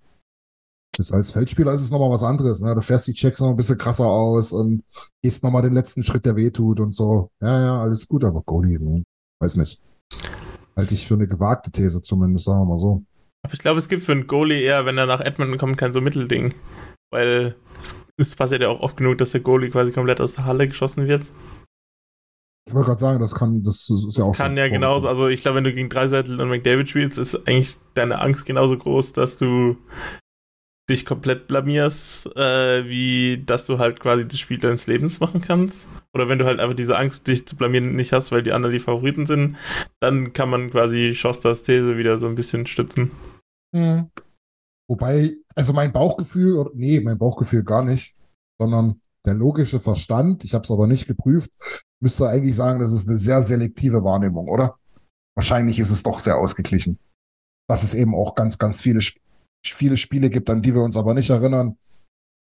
[0.94, 2.62] Das als Feldspieler ist es nochmal was anderes.
[2.62, 2.74] Ne?
[2.74, 4.82] Du fährst die Checks noch ein bisschen krasser aus und
[5.22, 7.32] gehst nochmal den letzten Schritt, der wehtut und so.
[7.42, 9.04] Ja, ja, alles gut, aber Goalie, ne?
[9.42, 9.82] weiß nicht.
[10.78, 13.04] Halte ich für eine gewagte These zumindest, sagen wir mal so.
[13.44, 15.92] Aber ich glaube, es gibt für einen Goalie eher, wenn er nach Edmonton kommt, kein
[15.92, 16.54] so Mittelding.
[17.12, 17.58] Weil
[18.18, 21.08] es passiert ja auch oft genug, dass der Goalie quasi komplett aus der Halle geschossen
[21.08, 21.24] wird.
[22.68, 24.36] Ich wollte gerade sagen, das kann, das ist ja das auch.
[24.36, 27.48] kann schon ja genauso, also ich glaube, wenn du gegen Dreiseitel und McDavid spielst, ist
[27.48, 29.78] eigentlich deine Angst genauso groß, dass du
[30.90, 35.86] dich komplett blamierst, äh, wie dass du halt quasi das Spiel deines Lebens machen kannst.
[36.14, 38.74] Oder wenn du halt einfach diese Angst, dich zu blamieren, nicht hast, weil die anderen
[38.74, 39.58] die Favoriten sind,
[40.02, 43.12] dann kann man quasi Schosters These wieder so ein bisschen stützen.
[43.74, 44.10] Mhm.
[44.90, 48.16] Wobei, also mein Bauchgefühl, oder- nee, mein Bauchgefühl gar nicht,
[48.60, 51.52] sondern der logische Verstand, ich habe es aber nicht geprüft,
[52.02, 54.78] müsste eigentlich sagen, das ist eine sehr selektive Wahrnehmung, oder?
[55.36, 57.00] Wahrscheinlich ist es doch sehr ausgeglichen.
[57.70, 59.02] Dass es eben auch ganz, ganz viele,
[59.66, 61.78] viele Spiele gibt, an die wir uns aber nicht erinnern,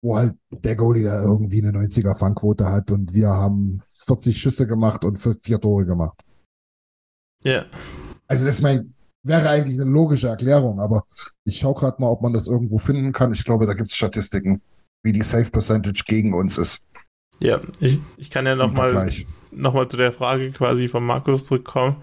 [0.04, 4.68] wo halt der Goalie da irgendwie eine 90er Fangquote hat und wir haben 40 Schüsse
[4.68, 6.24] gemacht und vier Tore gemacht.
[7.44, 7.66] Ja.
[8.28, 8.95] Also das mein,
[9.26, 11.04] wäre eigentlich eine logische Erklärung, aber
[11.46, 13.34] ich schaue gerade mal, ob man das irgendwo finden kann.
[13.34, 14.62] Ich glaube, da gibt es Statistiken,
[15.04, 16.86] wie die Save Percentage gegen uns ist.
[17.40, 19.12] Ja, ich, ich kann ja nochmal
[19.52, 21.98] noch mal zu der Frage quasi von Markus zurückkommen.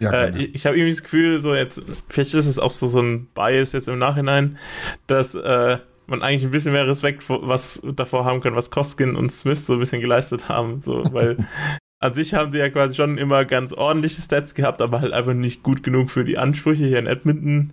[0.00, 2.88] Ja, Äh, ich ich habe irgendwie das Gefühl, so jetzt, vielleicht ist es auch so,
[2.88, 4.58] so ein Bias jetzt im Nachhinein,
[5.06, 9.16] dass äh, man eigentlich ein bisschen mehr Respekt vor, was davor haben kann, was Koskin
[9.16, 10.80] und Smith so ein bisschen geleistet haben.
[10.82, 11.38] So, weil
[12.00, 15.32] an sich haben sie ja quasi schon immer ganz ordentliche Stats gehabt, aber halt einfach
[15.34, 17.72] nicht gut genug für die Ansprüche hier in Edmonton.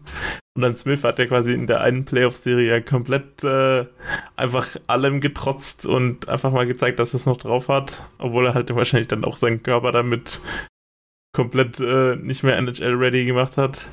[0.55, 3.86] Und dann Smith hat ja quasi in der einen Playoff-Serie ja komplett äh,
[4.36, 8.53] einfach allem getrotzt und einfach mal gezeigt, dass er es noch drauf hat, obwohl er
[8.53, 10.39] halt wahrscheinlich dann auch seinen Körper damit
[11.34, 13.88] komplett äh, nicht mehr NHL-ready gemacht hat.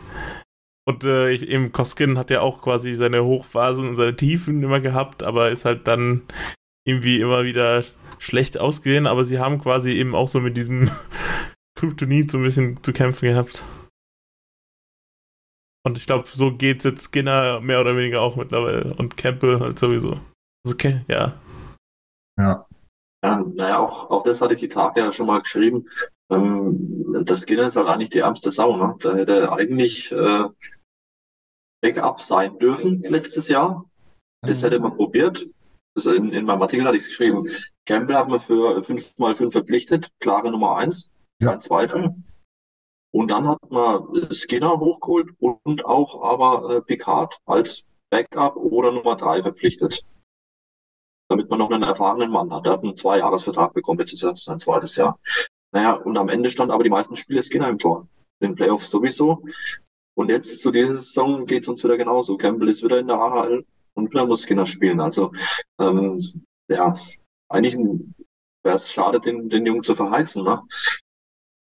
[0.86, 4.80] Und äh, ich- eben Koskin hat ja auch quasi seine Hochphasen und seine Tiefen immer
[4.80, 6.22] gehabt, aber ist halt dann
[6.88, 7.84] irgendwie immer wieder
[8.18, 10.90] schlecht ausgesehen, aber sie haben quasi eben auch so mit diesem
[11.78, 13.64] Kryptonit so ein bisschen zu kämpfen gehabt.
[15.84, 19.78] Und ich glaube, so geht's jetzt Skinner mehr oder weniger auch mittlerweile und Campbell halt
[19.78, 20.20] sowieso.
[20.64, 21.38] Also, okay, ja.
[22.38, 22.66] Ja.
[23.24, 25.88] Ja, naja, auch, auch das hatte ich die Tage ja schon mal geschrieben.
[26.30, 28.94] Ähm, das Skinner ist halt eigentlich die ärmste Sau, ne?
[29.00, 30.44] Da hätte eigentlich äh,
[31.82, 33.84] Backup sein dürfen letztes Jahr.
[34.42, 35.48] Das hätte man probiert.
[35.98, 37.48] Also in, in meinem Artikel hatte ich es geschrieben.
[37.86, 41.50] Campbell hat man für 5x5 verpflichtet, klare Nummer 1, Ja.
[41.50, 42.14] kein Zweifel.
[43.12, 49.16] Und dann hat man Skinner hochgeholt und auch aber äh, Picard als Backup oder Nummer
[49.16, 50.04] 3 verpflichtet
[51.28, 52.66] damit man noch einen erfahrenen Mann hat.
[52.66, 55.18] Er hat einen Zwei-Jahres-Vertrag bekommen, jetzt ist er sein zweites Jahr.
[55.72, 58.08] Naja, und am Ende stand aber die meisten Spiele Skinner im Tor.
[58.40, 59.44] In den Playoffs sowieso.
[60.16, 62.36] Und jetzt zu dieser Saison geht es uns wieder genauso.
[62.36, 63.66] Campbell ist wieder in der AHL
[64.06, 65.00] und Skinner spielen.
[65.00, 65.32] Also,
[65.80, 66.20] ähm,
[66.70, 66.96] ja,
[67.48, 67.76] eigentlich
[68.62, 70.62] wäre es schade, den, den Jungen zu verheizen, ne?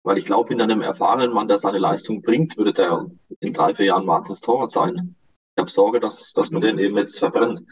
[0.03, 3.09] Weil ich glaube, in einem erfahrenen Mann, der seine Leistung bringt, würde der
[3.41, 5.15] in drei, vier Jahren wahnsinns Torwart sein.
[5.55, 7.63] Ich habe Sorge, dass, dass man den eben jetzt verbrennt.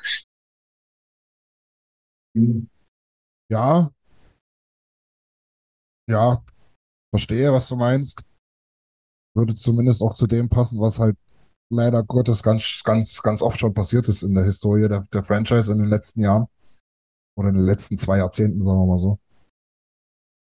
[3.49, 3.91] Ja.
[6.09, 6.43] Ja.
[7.13, 8.23] Verstehe, was du meinst.
[9.35, 11.17] Würde zumindest auch zu dem passen, was halt
[11.69, 15.71] leider Gottes ganz, ganz, ganz oft schon passiert ist in der Historie der, der Franchise
[15.71, 16.47] in den letzten Jahren.
[17.37, 19.11] Oder in den letzten zwei Jahrzehnten, sagen wir mal so.
[19.11, 19.19] Auf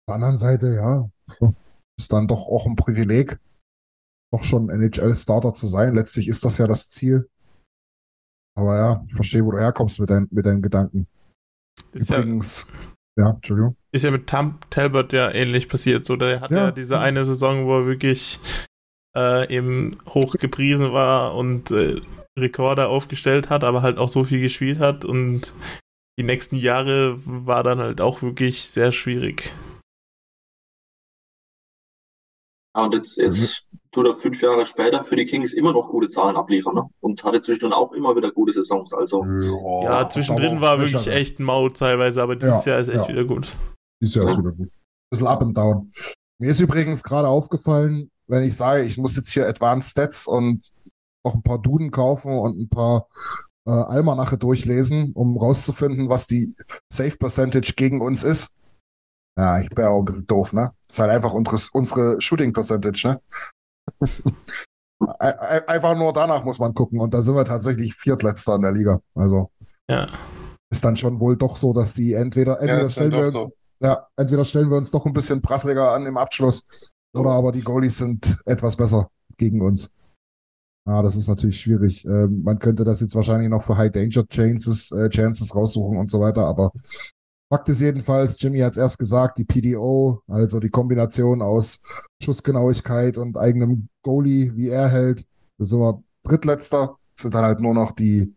[0.10, 1.10] der anderen Seite, ja,
[1.98, 3.40] ist dann doch auch ein Privileg,
[4.34, 5.94] doch schon NHL-Starter zu sein.
[5.96, 7.30] Letztlich ist das ja das Ziel.
[8.58, 11.08] Aber ja, ich verstehe, wo du herkommst mit, dein, mit deinen Gedanken.
[11.94, 12.68] Ist ja, Übrigens,
[13.18, 13.78] ja, Entschuldigung.
[13.94, 16.06] ist ja mit Tam Talbot ja ähnlich passiert.
[16.06, 16.72] So, der hat ja, Ja.
[16.72, 18.40] diese eine Saison, wo er wirklich
[19.16, 22.02] äh, eben hoch gepriesen war und äh,
[22.38, 25.54] Rekorde aufgestellt hat, aber halt auch so viel gespielt hat und
[26.20, 29.52] die nächsten Jahre war dann halt auch wirklich sehr schwierig.
[32.76, 36.08] Ja, und jetzt, jetzt tut er fünf Jahre später für die Kings immer noch gute
[36.08, 36.84] Zahlen abliefern ne?
[37.02, 38.94] und hatte zwischendurch auch immer wieder gute Saisons.
[38.94, 39.26] Also
[39.84, 41.18] Ja, zwischendrin war wirklich schwächer.
[41.18, 43.08] echt mau teilweise, aber dieses Ja, Jahr ist echt ja.
[43.10, 43.54] wieder gut.
[44.02, 44.70] Dieses Jahr ist wieder gut.
[45.10, 45.90] Bisschen up and down.
[46.40, 50.64] Mir ist übrigens gerade aufgefallen, wenn ich sage, ich muss jetzt hier Advanced Stats und
[51.26, 53.08] noch ein paar Duden kaufen und ein paar
[53.68, 56.56] äh, Almanache durchlesen, um rauszufinden, was die
[56.92, 58.50] Safe Percentage gegen uns ist.
[59.38, 60.72] Ja, ich bin ja auch ein bisschen doof, ne?
[60.88, 63.22] Das ist halt einfach unsere, unsere Shooting Percentage, ne?
[65.20, 68.62] Ei- ei- einfach nur danach muss man gucken und da sind wir tatsächlich Viertletzter in
[68.62, 69.00] der Liga.
[69.16, 69.52] Also
[69.90, 70.08] Ja.
[70.72, 73.52] ist dann schon wohl doch so, dass die entweder, entweder dann stellen wir uns, so.
[73.82, 76.66] ja, entweder stellen wir uns doch ein bisschen prasseliger an im Abschluss
[77.14, 79.92] oder aber die Goalies sind etwas besser gegen uns.
[80.86, 82.06] Ah, das ist natürlich schwierig.
[82.06, 86.10] Ähm, man könnte das jetzt wahrscheinlich noch für High Danger Chances, äh, Chances raussuchen und
[86.10, 86.72] so weiter, aber
[87.52, 91.80] Fakt ist jedenfalls, Jimmy hat es erst gesagt, die PDO, also die Kombination aus
[92.24, 95.26] Schussgenauigkeit und eigenem Goalie, wie er hält,
[95.58, 98.34] da sind wir drittletzter, sind dann halt nur noch die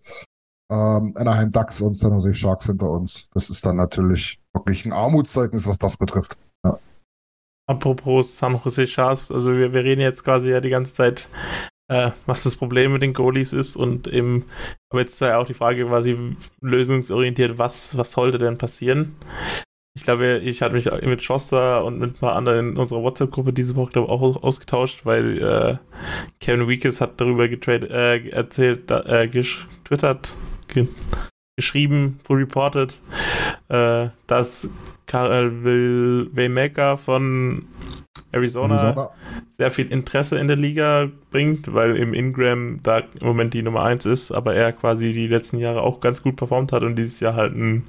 [0.69, 3.29] ähm, Anaheim Ducks und San Jose Sharks hinter uns.
[3.31, 6.37] Das ist dann natürlich wirklich ein Armutszeugnis, was das betrifft.
[7.67, 11.29] Apropos San Jose Sharks, also wir, wir reden jetzt quasi ja die ganze Zeit,
[11.89, 14.45] äh, was das Problem mit den Goalies ist und eben,
[14.91, 19.17] aber jetzt ist ja auch die Frage quasi lösungsorientiert, was, was sollte denn passieren?
[19.97, 23.53] Ich glaube, ich hatte mich mit Schoster und mit ein paar anderen in unserer WhatsApp-Gruppe
[23.53, 25.77] diese Woche glaube auch ausgetauscht, weil äh,
[26.41, 30.35] Kevin Weekes hat darüber getradet, äh, erzählt, äh, gesch- twittert,
[30.69, 30.89] ge
[31.57, 32.99] geschrieben, reported,
[33.69, 34.69] äh, dass
[35.07, 37.67] Karel Will Waymaker von
[38.33, 39.11] Arizona, Arizona.
[39.51, 43.83] sehr viel Interesse in der Liga bringt, weil im Ingram da im Moment die Nummer
[43.85, 47.21] 1 ist, aber er quasi die letzten Jahre auch ganz gut performt hat und dieses
[47.21, 47.85] Jahr halt ein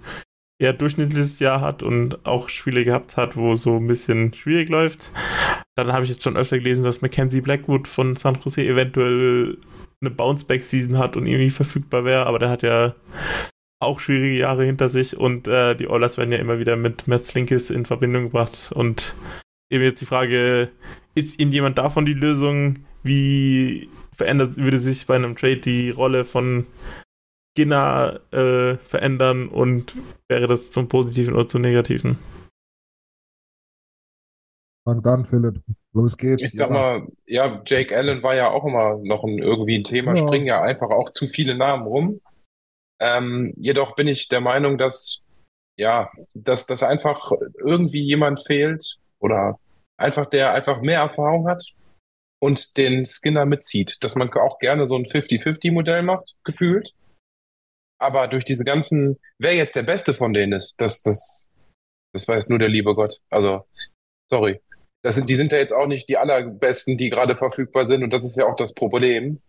[0.59, 4.69] eher durchschnittliches Jahr hat und auch Spiele gehabt hat, wo es so ein bisschen schwierig
[4.69, 5.11] läuft.
[5.75, 9.57] Dann habe ich jetzt schon öfter gelesen, dass Mackenzie Blackwood von San Jose eventuell
[10.01, 12.95] eine Bounceback-Season hat und irgendwie verfügbar wäre, aber der hat ja
[13.85, 17.23] auch schwierige Jahre hinter sich und äh, die Oilers werden ja immer wieder mit Matt
[17.25, 19.15] Slinkis in Verbindung gebracht und
[19.71, 20.69] eben jetzt die Frage,
[21.15, 22.85] ist Ihnen jemand davon die Lösung?
[23.03, 26.65] Wie verändert würde sich bei einem Trade die Rolle von
[27.57, 29.95] Skinner äh, verändern und
[30.27, 32.17] wäre das zum Positiven oder zum Negativen?
[34.87, 35.61] Fang dann, Philipp.
[35.93, 36.43] Los geht's.
[36.43, 36.73] Ich sag Ja.
[36.73, 40.27] mal, ja, Jake Allen war ja auch immer noch ein, irgendwie ein Thema, Ja.
[40.27, 42.19] springen ja einfach auch zu viele Namen rum.
[42.99, 45.25] Ähm, jedoch bin ich der Meinung, dass,
[45.77, 49.59] ja, dass, dass einfach irgendwie jemand fehlt oder
[49.97, 51.63] einfach der einfach mehr Erfahrung hat
[52.39, 53.97] und den Skinner mitzieht.
[54.01, 56.93] Dass man auch gerne so ein 50-50-Modell macht, gefühlt.
[57.99, 61.49] Aber durch diese ganzen, wer jetzt der Beste von denen ist, das, das,
[62.13, 63.21] das weiß nur der liebe Gott.
[63.29, 63.65] Also,
[64.29, 64.61] sorry.
[65.01, 68.03] Das sind, die sind ja jetzt auch nicht die allerbesten, die gerade verfügbar sind.
[68.03, 69.41] Und das ist ja auch das Problem.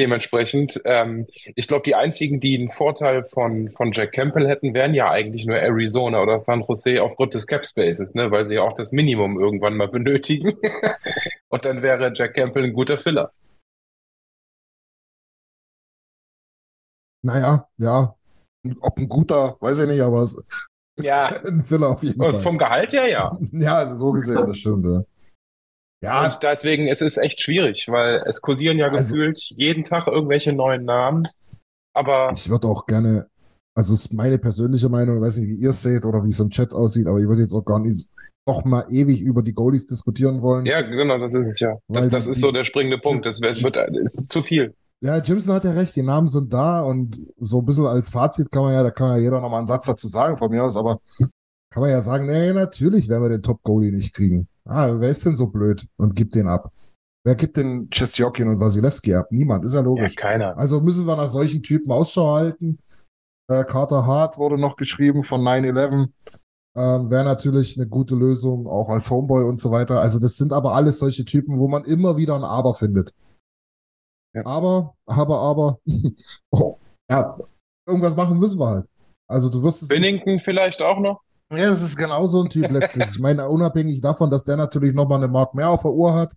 [0.00, 4.94] Dementsprechend, ähm, ich glaube, die einzigen, die einen Vorteil von, von Jack Campbell hätten, wären
[4.94, 8.30] ja eigentlich nur Arizona oder San Jose aufgrund des Cap Spaces, ne?
[8.30, 10.54] weil sie ja auch das Minimum irgendwann mal benötigen.
[11.50, 13.30] Und dann wäre Jack Campbell ein guter Filler.
[17.22, 18.14] Naja, ja.
[18.80, 20.42] Ob ein guter, weiß ich nicht, aber es-
[21.00, 22.32] Ja, ein Filler auf jeden Fall.
[22.34, 23.38] vom Gehalt her ja.
[23.52, 24.86] Ja, also so gesehen, das stimmt.
[24.86, 25.00] Ja,
[26.02, 29.84] ja Und deswegen es ist es echt schwierig, weil es kursieren ja Also- gefühlt jeden
[29.84, 31.28] Tag irgendwelche neuen Namen.
[31.94, 33.26] Aber ich würde auch gerne,
[33.76, 36.28] also es ist meine persönliche Meinung, ich weiß nicht, wie ihr es seht oder wie
[36.30, 38.08] es im Chat aussieht, aber ich würde jetzt auch gar nicht
[38.46, 40.66] noch mal ewig über die Goalies diskutieren wollen.
[40.66, 41.76] ja, genau, das ist es ja.
[41.88, 43.26] Das, das die- ist so der springende Punkt.
[43.26, 44.74] Das wird, wird, es ist zu viel.
[45.02, 48.50] Ja, Jimson hat ja recht, die Namen sind da und so ein bisschen als Fazit
[48.50, 50.76] kann man ja, da kann ja jeder nochmal einen Satz dazu sagen von mir aus,
[50.76, 50.98] aber
[51.70, 54.46] kann man ja sagen, nee, natürlich werden wir den Top-Goalie nicht kriegen.
[54.70, 56.72] Ah, wer ist denn so blöd und gibt den ab?
[57.24, 59.26] Wer gibt den Chestjokin und Wasilewski ab?
[59.30, 60.14] Niemand, ist ja Ja, logisch.
[60.14, 60.56] keiner.
[60.56, 62.78] Also müssen wir nach solchen Typen Ausschau halten.
[63.50, 66.08] Äh, Carter Hart wurde noch geschrieben von 9-11.
[66.76, 70.00] Ähm, Wäre natürlich eine gute Lösung, auch als Homeboy und so weiter.
[70.00, 73.12] Also das sind aber alles solche Typen, wo man immer wieder ein Aber findet.
[74.34, 74.46] Ja.
[74.46, 75.80] Aber, aber, aber,
[76.52, 76.78] oh,
[77.10, 77.36] ja,
[77.88, 78.86] irgendwas machen müssen wir halt.
[79.28, 79.88] Also du wirst es.
[79.88, 81.20] Binnington vielleicht auch noch?
[81.52, 83.08] Ja, das ist genau so ein Typ letztlich.
[83.10, 86.32] Ich meine, unabhängig davon, dass der natürlich nochmal eine Mark mehr auf der Uhr hat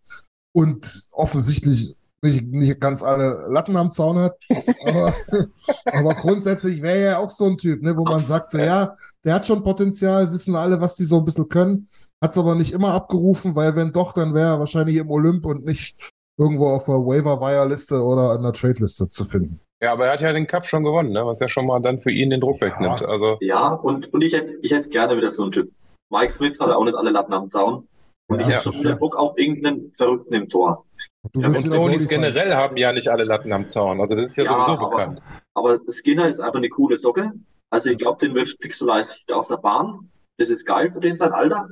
[0.53, 4.37] und offensichtlich nicht, nicht ganz alle Latten am Zaun hat.
[4.85, 5.13] Aber,
[5.85, 9.35] aber grundsätzlich wäre er auch so ein Typ, ne, wo man sagt, so ja, der
[9.35, 11.87] hat schon Potenzial, wissen alle, was die so ein bisschen können,
[12.21, 15.45] hat es aber nicht immer abgerufen, weil wenn doch, dann wäre er wahrscheinlich im Olymp
[15.45, 19.59] und nicht irgendwo auf der Waiver-Wire-Liste oder an der Trade-Liste zu finden.
[19.83, 21.25] Ja, aber er hat ja den Cup schon gewonnen, ne?
[21.25, 23.03] was ja schon mal dann für ihn den Druck wegnimmt.
[23.03, 25.71] Also, Ja, und, und ich hätte ich hätte gerne wieder so einen Typ.
[26.09, 27.87] Mike Smith hat auch nicht alle Latten am Zaun.
[28.29, 30.85] Und Ja, ich habe schon wieder Bock auf irgendeinen Verrückten im Tor.
[31.33, 32.55] Du Ja, Und Goalie generell fights.
[32.55, 33.99] haben ja nicht alle Latten am Zaun.
[33.99, 35.21] Also das ist ja, Ja, sowieso aber- bekannt.
[35.53, 37.33] Aber Skinner ist einfach eine coole Socke.
[37.69, 40.09] Also ich glaube, den wirft Pixel leicht aus der Bahn.
[40.37, 41.67] Das ist geil für den sein Alter.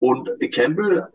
[0.00, 1.06] Und Campbell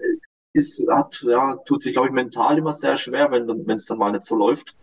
[0.53, 3.97] ist, hat, ja, tut sich, glaube ich, mental immer sehr schwer, wenn wenn es dann
[3.97, 4.73] mal nicht so läuft,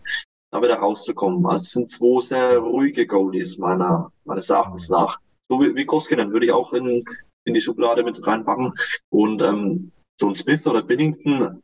[0.52, 1.44] da wieder rauszukommen.
[1.46, 5.18] Also es sind zwei sehr ruhige Goalies, meiner, meines Erachtens nach.
[5.48, 7.04] So wie, wie Koskinen würde ich auch in,
[7.44, 8.72] in die Schublade mit reinpacken.
[9.10, 11.62] Und ähm, so ein Smith oder Binnington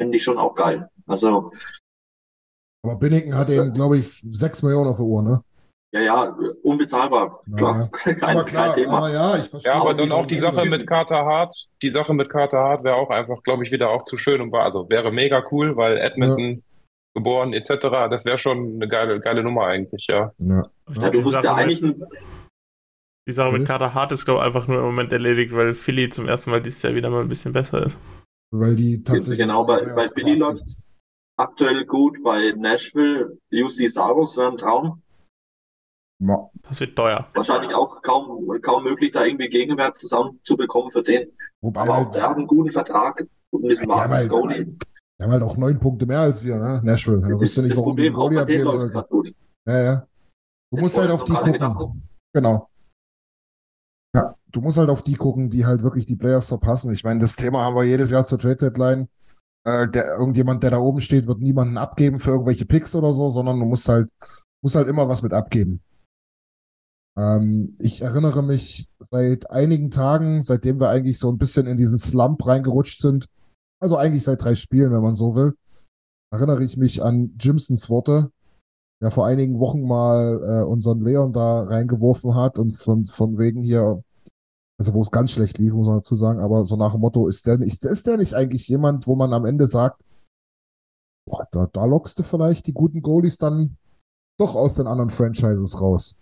[0.00, 0.88] finde ich schon auch geil.
[1.06, 1.52] Also
[2.82, 5.44] Aber Binnington hat eben, glaube ich, 6 Millionen auf der Uhr, ne?
[5.92, 7.42] ja, ja, unbezahlbar.
[7.54, 8.96] Klar, kein, aber klar, kein Thema.
[8.98, 9.72] aber ja, ich verstehe.
[9.72, 11.68] Ja, aber dann auch die Sache mit Carter Hart.
[11.82, 14.52] Die Sache mit Carter Hart wäre auch einfach, glaube ich, wieder auch zu schön und
[14.52, 16.62] war, also wäre mega cool, weil Edmonton
[17.14, 17.80] geboren etc.
[18.10, 20.32] Das wäre schon eine geile, geile Nummer eigentlich, ja.
[20.38, 20.64] Ja.
[20.94, 22.04] Ja, du Die musst Sache ja mit- eigentlich ein,
[23.28, 23.66] Die Sache mit Mhm.
[23.66, 26.60] Carter Hart ist, glaube ich, einfach nur im Moment erledigt, weil Philly zum ersten Mal
[26.60, 27.96] dieses Jahr wieder mal ein bisschen besser ist.
[28.50, 29.38] Weil die tatsächlich.
[29.38, 30.64] genau, bei, bei Quark läuft
[31.38, 35.00] aktuell gut, bei Nashville, UC Saros wäre ein Traum.
[36.18, 36.50] Ja.
[36.68, 37.28] Das wird teuer.
[37.34, 41.28] Wahrscheinlich auch kaum, kaum möglich, da irgendwie Gegenwert zusammenzubekommen für den.
[41.60, 44.28] Wobei Aber halt, auch der hat einen guten Vertrag und ist ein Ja, Wahnsinns weil-
[44.28, 44.76] Goalie.
[45.22, 46.80] Die haben halt auch neun Punkte mehr als wir, ne?
[46.82, 47.20] Nashville.
[47.20, 49.34] Da Das wusste nicht, das warum die Problem, denen abgeben sollten.
[49.68, 50.06] Ja, ja.
[50.72, 52.02] Du musst halt auf die gucken.
[52.34, 52.68] Genau.
[54.16, 56.92] Ja, du musst halt auf die gucken, die halt wirklich die Playoffs verpassen.
[56.92, 59.08] Ich meine, das Thema haben wir jedes Jahr zur Trade Deadline.
[59.64, 63.30] Äh, der, irgendjemand, der da oben steht, wird niemanden abgeben für irgendwelche Picks oder so,
[63.30, 64.08] sondern du musst halt,
[64.60, 65.80] musst halt immer was mit abgeben.
[67.16, 71.98] Ähm, ich erinnere mich seit einigen Tagen, seitdem wir eigentlich so ein bisschen in diesen
[71.98, 73.28] Slump reingerutscht sind,
[73.82, 75.56] also eigentlich seit drei Spielen, wenn man so will,
[76.32, 78.30] erinnere ich mich an Jimsons Worte,
[79.02, 83.60] der vor einigen Wochen mal äh, unseren Leon da reingeworfen hat und von, von wegen
[83.60, 84.04] hier,
[84.78, 87.26] also wo es ganz schlecht lief, muss man dazu sagen, aber so nach dem Motto,
[87.26, 90.00] ist der nicht, ist der nicht eigentlich jemand, wo man am Ende sagt,
[91.28, 93.76] boah, da, da lockst du vielleicht die guten Goalies dann
[94.38, 96.16] doch aus den anderen Franchises raus.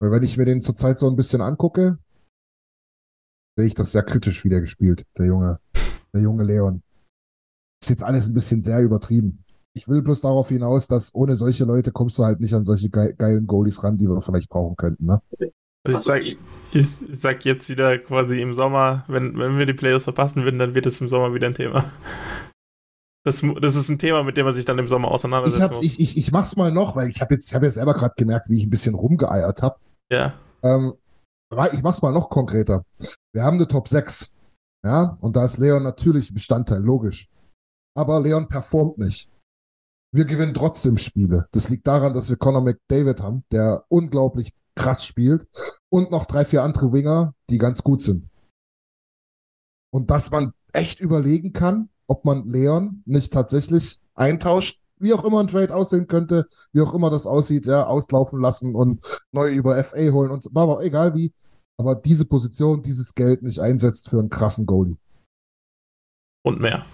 [0.00, 1.98] Weil wenn ich mir den zurzeit so ein bisschen angucke,
[3.56, 5.58] sehe ich das sehr kritisch wieder gespielt, der junge,
[6.14, 6.82] der junge Leon.
[7.82, 9.42] Ist jetzt alles ein bisschen sehr übertrieben.
[9.74, 12.88] Ich will bloß darauf hinaus, dass ohne solche Leute kommst du halt nicht an solche
[12.88, 15.20] ge geilen Goalies ran, die wir vielleicht brauchen könnten, ne?
[15.84, 16.38] Also ich sag, ich-
[16.72, 20.74] ich sag jetzt wieder quasi im Sommer, wenn, wenn wir die Playoffs verpassen würden, dann
[20.74, 21.84] wird es im Sommer wieder ein Thema.
[23.24, 25.72] Das, das ist ein Thema, mit dem man sich dann im Sommer Ich, auseinandersetzen hab,
[25.72, 25.84] muss.
[25.84, 28.48] ich, ich, ich mach's mal noch, weil ich habe jetzt, hab jetzt selber gerade gemerkt,
[28.48, 29.76] wie ich ein bisschen rumgeeiert habe.
[30.10, 30.34] ja.
[30.62, 30.94] Ähm,
[31.72, 32.84] ich mach's mal noch konkreter.
[33.32, 34.32] Wir haben eine Top 6.
[34.84, 37.28] Ja, und da ist Leon natürlich Bestandteil, logisch.
[37.94, 39.30] Aber Leon performt nicht.
[40.12, 41.46] Wir gewinnen trotzdem Spiele.
[41.52, 45.46] Das liegt daran, dass wir Conor McDavid haben, der unglaublich krass spielt
[45.88, 48.28] und noch drei, vier andere Winger, die ganz gut sind.
[49.90, 55.40] Und dass man echt überlegen kann, ob man Leon nicht tatsächlich eintauscht, wie auch immer
[55.40, 59.82] ein Trade aussehen könnte, wie auch immer das aussieht, ja, auslaufen lassen und neu über
[59.82, 61.32] FA holen und aber egal wie,
[61.78, 64.96] aber diese Position, dieses Geld nicht einsetzt für einen krassen Goalie.
[66.44, 66.86] Und mehr.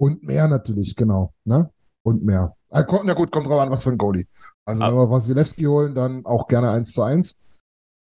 [0.00, 1.70] Und mehr natürlich, genau, ne?
[2.02, 2.56] Und mehr.
[2.70, 4.24] Ah, Na gut, kommt drauf an, was für ein Goalie.
[4.64, 4.94] Also, wenn Ah.
[4.94, 7.36] wir Wasilewski holen, dann auch gerne 1 zu 1.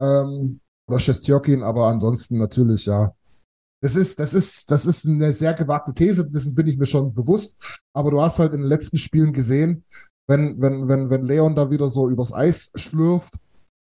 [0.01, 3.15] Ähm, oder Shestjokin, aber ansonsten natürlich, ja.
[3.83, 7.13] Das ist, das ist, das ist eine sehr gewagte These, dessen bin ich mir schon
[7.13, 7.81] bewusst.
[7.93, 9.85] Aber du hast halt in den letzten Spielen gesehen,
[10.29, 13.35] wenn, wenn, wenn, wenn Leon da wieder so übers Eis schlürft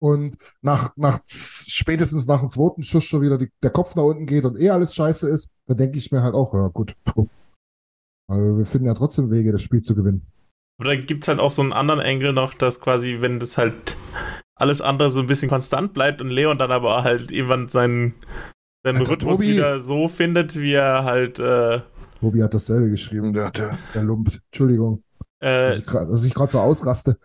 [0.01, 4.25] und nach, nach spätestens nach dem zweiten Schuss schon wieder die, der Kopf nach unten
[4.25, 6.95] geht und eh alles scheiße ist, dann denke ich mir halt auch, ja gut.
[8.27, 10.25] Aber wir finden ja trotzdem Wege, das Spiel zu gewinnen.
[10.79, 13.57] Aber da gibt es halt auch so einen anderen Engel noch, dass quasi, wenn das
[13.57, 13.97] halt
[14.55, 18.13] alles andere so ein bisschen konstant bleibt und Leon dann aber halt irgendwann seinen,
[18.83, 19.47] seinen Alter, Rhythmus Tobi.
[19.49, 21.81] wieder so findet, wie er halt äh,
[22.19, 24.29] Tobi hat dasselbe geschrieben, der, der, der Lump.
[24.51, 25.03] Entschuldigung,
[25.39, 27.17] dass äh, dass ich gerade so ausraste.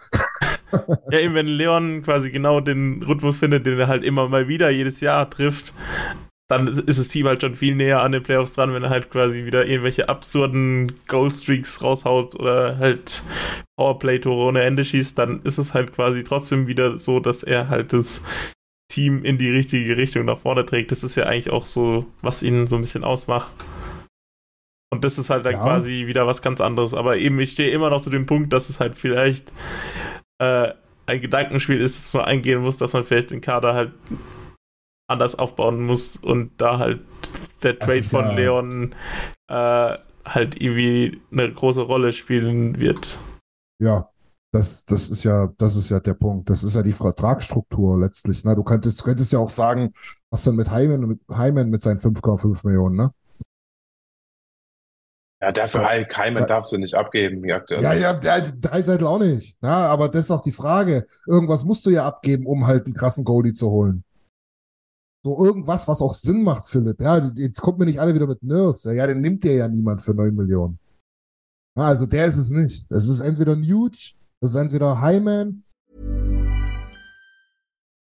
[1.10, 4.70] Ja eben wenn Leon quasi genau den Rhythmus findet, den er halt immer mal wieder
[4.70, 5.74] jedes Jahr trifft,
[6.48, 9.10] dann ist das Team halt schon viel näher an den Playoffs dran, wenn er halt
[9.10, 13.22] quasi wieder irgendwelche absurden Goalstreaks raushaut oder halt
[13.78, 17.92] Powerplay-Tore ohne Ende schießt, dann ist es halt quasi trotzdem wieder so, dass er halt
[17.92, 18.20] das
[18.92, 20.90] Team in die richtige Richtung nach vorne trägt.
[20.92, 23.52] Das ist ja eigentlich auch so, was ihn so ein bisschen ausmacht.
[24.92, 25.62] Und das ist halt dann Ja.
[25.62, 26.94] quasi wieder was ganz anderes.
[26.94, 29.50] Aber eben, ich stehe immer noch zu dem Punkt, dass es halt vielleicht
[30.38, 30.72] äh,
[31.06, 33.92] ein Gedankenspiel ist, das man eingehen muss, dass man vielleicht den Kader halt
[35.06, 37.00] anders aufbauen muss und da halt
[37.62, 38.94] der Trade von ja- Leon
[39.48, 43.18] äh, halt irgendwie eine große Rolle spielen wird.
[43.82, 44.08] Ja,
[44.52, 46.48] das, das ist ja, das ist ja der Punkt.
[46.48, 48.44] Das ist ja die Vertragsstruktur letztlich.
[48.44, 48.54] Ne?
[48.54, 49.90] Du könntest, könntest ja auch sagen,
[50.30, 53.10] was denn mit Hyman, mit Hyman mit seinen 5,5 Millionen, ne?
[55.44, 56.16] Ja, dafür Ja.
[56.16, 56.46] Heimann Ja.
[56.48, 57.44] darfst du nicht abgeben.
[57.44, 59.58] Ja, Ja, ja, der, drei Seiten auch nicht.
[59.62, 61.04] Ja, aber das ist auch die Frage.
[61.26, 64.04] Irgendwas musst du ja abgeben, um halt einen krassen Goalie zu holen.
[65.22, 66.98] So irgendwas, was auch Sinn macht, Philipp.
[66.98, 68.94] Ja, jetzt kommt mir nicht alle wieder mit Nurse.
[68.94, 70.78] Ja, den nimmt dir ja niemand für 9 Millionen.
[71.76, 72.90] Ja, also der ist es nicht.
[72.90, 73.98] Es ist entweder Nuge,
[74.40, 75.62] das ist entweder Hyman.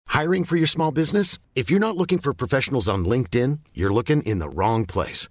[0.08, 1.38] Hiring for your small business?
[1.56, 5.30] If you're not looking for professionals on LinkedIn, you're looking in the wrong place.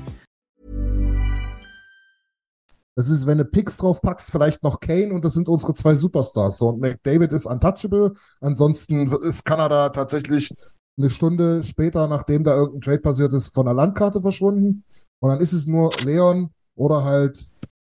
[3.01, 5.95] Das ist, wenn du Picks drauf packst, vielleicht noch Kane und das sind unsere zwei
[5.95, 6.59] Superstars.
[6.59, 8.13] So, und McDavid ist untouchable.
[8.41, 10.53] Ansonsten ist Kanada tatsächlich
[10.99, 14.83] eine Stunde später, nachdem da irgendein Trade passiert ist, von der Landkarte verschwunden.
[15.19, 17.43] Und dann ist es nur Leon oder halt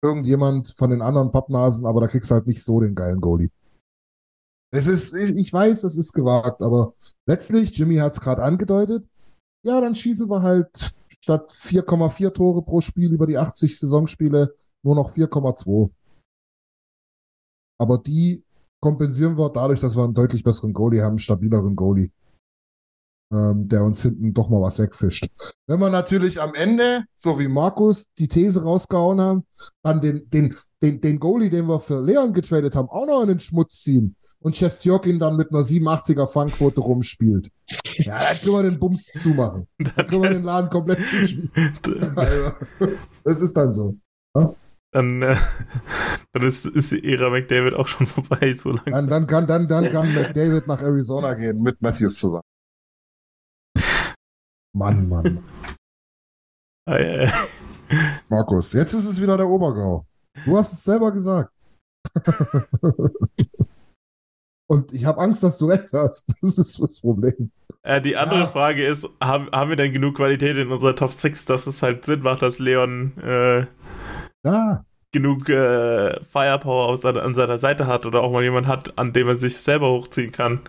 [0.01, 3.47] irgendjemand von den anderen Pappnasen, aber da kriegst du halt nicht so den geilen Goalie.
[4.71, 6.91] Es ist, ich, ich weiß, das ist gewagt, aber
[7.25, 9.07] letztlich, Jimmy hat es gerade angedeutet,
[9.63, 14.53] ja, dann schießen wir halt statt 4,4 Tore pro Spiel über die 80 Saisonspiele
[14.83, 15.91] nur noch 4,2.
[17.79, 18.43] Aber die
[18.79, 22.09] kompensieren wir dadurch, dass wir einen deutlich besseren Goalie haben, einen stabileren Goalie,
[23.31, 25.27] ähm, der uns hinten doch mal was wegfischt.
[25.67, 29.45] Wenn wir natürlich am Ende, so wie Markus, die These rausgehauen haben,
[29.83, 33.29] dann den, den, den, den Goalie, den wir für Leon getradet haben, auch noch in
[33.29, 37.49] den Schmutz ziehen und Chestjokin dann mit einer 87er Fangquote rumspielt.
[37.97, 39.67] Ja, dann können wir den Bums zumachen.
[39.77, 41.51] Dann können wir den Laden komplett zuschließen.
[42.15, 42.51] Also,
[43.23, 43.95] das ist dann so.
[44.97, 45.35] Dann, äh,
[46.33, 48.89] dann ist, ist die Ära McDavid auch schon vorbei, so lange.
[48.89, 52.41] Dann, dann, kann, dann, dann kann McDavid nach Arizona gehen mit Matthews zusammen.
[54.75, 55.43] Mann, Mann.
[58.29, 60.03] Markus, jetzt ist es wieder der Obergau.
[60.45, 61.51] Du hast es selber gesagt.
[64.67, 66.25] Und ich habe Angst, dass du recht hast.
[66.41, 67.51] Das ist das Problem.
[67.83, 68.47] äh, die andere Ja.
[68.47, 72.03] Frage ist, haben, haben wir denn genug Qualität in unserer Top 6, dass es halt
[72.05, 73.67] Sinn macht, dass Leon äh,
[74.51, 74.83] Ja,
[75.13, 79.13] genug äh, Firepower auf seiner, an seiner Seite hat oder auch mal jemand hat, an
[79.13, 80.61] dem er sich selber hochziehen kann.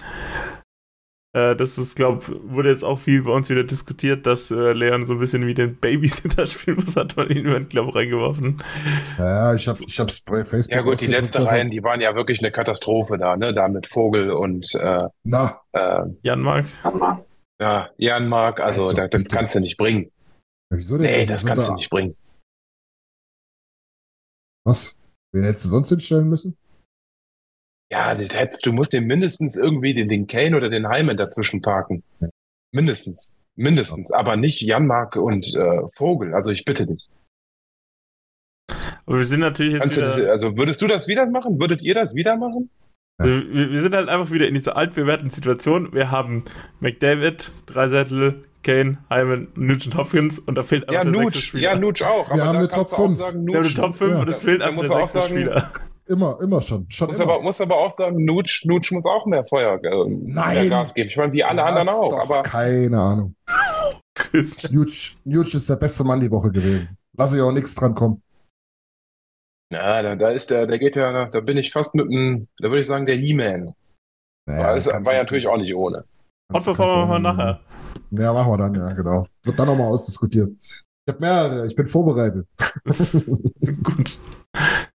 [1.37, 5.07] Äh, das ist, glaube wurde jetzt auch viel bei uns wieder diskutiert, dass äh, Leon
[5.07, 8.63] so ein bisschen wie den Babysitter spielen muss, hat man ihn, glaube ich, reingeworfen.
[9.19, 10.75] ja ich habe ich hab's bei Facebook.
[10.75, 13.53] Ja gut, die letzten Reihen, die waren ja wirklich eine Katastrophe da, ne?
[13.53, 16.65] Da mit Vogel und äh, Na, äh, Jan Mark.
[16.83, 17.25] Hammer.
[17.61, 19.37] ja, Jan Mark, also, Also, da, das bitte.
[19.37, 20.11] kannst du nicht bringen.
[20.73, 21.07] wieso denn?
[21.07, 21.31] Nee, nicht?
[21.31, 22.15] das kannst da- du nicht bringen.
[24.69, 24.97] Was?
[25.33, 26.57] Wen hättest du sonst hinstellen müssen?
[27.91, 31.63] Ja, das hättest, du musst dir mindestens irgendwie den, den Kane oder den Hyman dazwischen
[31.63, 32.03] parken.
[32.21, 32.29] Ja.
[32.75, 33.39] Mindestens.
[33.57, 34.13] Mindestens.
[34.13, 36.35] Aber nicht Janmark und äh, Vogel.
[36.35, 37.09] Also ich bitte dich.
[39.07, 41.59] Aber wir sind natürlich jetzt du, wieder, das- also würdest du das wieder machen?
[41.59, 42.69] Würdet ihr das wieder machen?
[43.19, 45.93] Also wir, wir sind halt einfach wieder in dieser altbewährten Situation.
[45.93, 46.45] Wir haben
[46.81, 51.45] McDavid, Dreisettel, Kane, Hyman, Nugent Hopkins und da fehlt einfach Ja, der sechste Nutsch.
[51.45, 51.63] Spieler.
[51.75, 52.35] Ja, Nutsch auch.
[52.35, 53.19] Wir haben eine Top du auch fünf.
[53.19, 53.79] sagen, Wir haben Nutsch.
[53.79, 54.19] eine Top 5 Ja.
[54.21, 55.71] und es fehlt Da einfach muss der er auch sechste sagen- Spieler.
[56.11, 56.87] Immer, immer schon.
[56.89, 57.33] Schon Muss immer.
[57.35, 60.55] aber, muss aber auch sagen, Nutsch, Nutsch muss auch mehr Feuer, äh, Nein.
[60.55, 61.09] mehr Gas geben.
[61.11, 62.19] Ich meine, wie alle anderen auch.
[62.19, 63.35] Aber keine Ahnung.
[64.71, 64.91] Nuge,
[65.25, 66.97] Nuge ist der beste Mann die Woche gewesen.
[67.17, 68.23] Lass ich auch nichts dran kommen.
[69.73, 72.69] Ja, da, da ist der, der geht ja, da bin ich fast mit dem, da
[72.69, 73.75] würde ich sagen, der He-Man.
[74.49, 76.05] Naja, das war ja natürlich auch nicht ohne.
[76.51, 77.61] du- Hotbevor kannst wir nachher.
[78.11, 79.27] Ja, machen wir dann, ja, genau.
[79.45, 80.51] Wird dann nochmal ausdiskutiert.
[80.61, 82.47] Ich habe mehrere, ich bin vorbereitet.
[83.85, 84.19] Gut.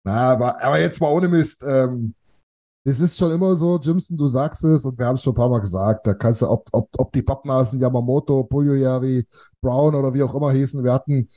[0.04, 1.62] Na, aber, aber jetzt mal ohne Mist.
[1.66, 2.14] Ähm,
[2.84, 5.36] Es ist schon immer so, Jimson, du sagst es und wir haben es schon ein
[5.36, 6.06] paar Mal gesagt.
[6.06, 9.24] Da kannst du, ob, ob, ob die Pappnasen Yamamoto, Puljujärvi,
[9.62, 11.28] Brown oder wie auch immer hießen, wir hatten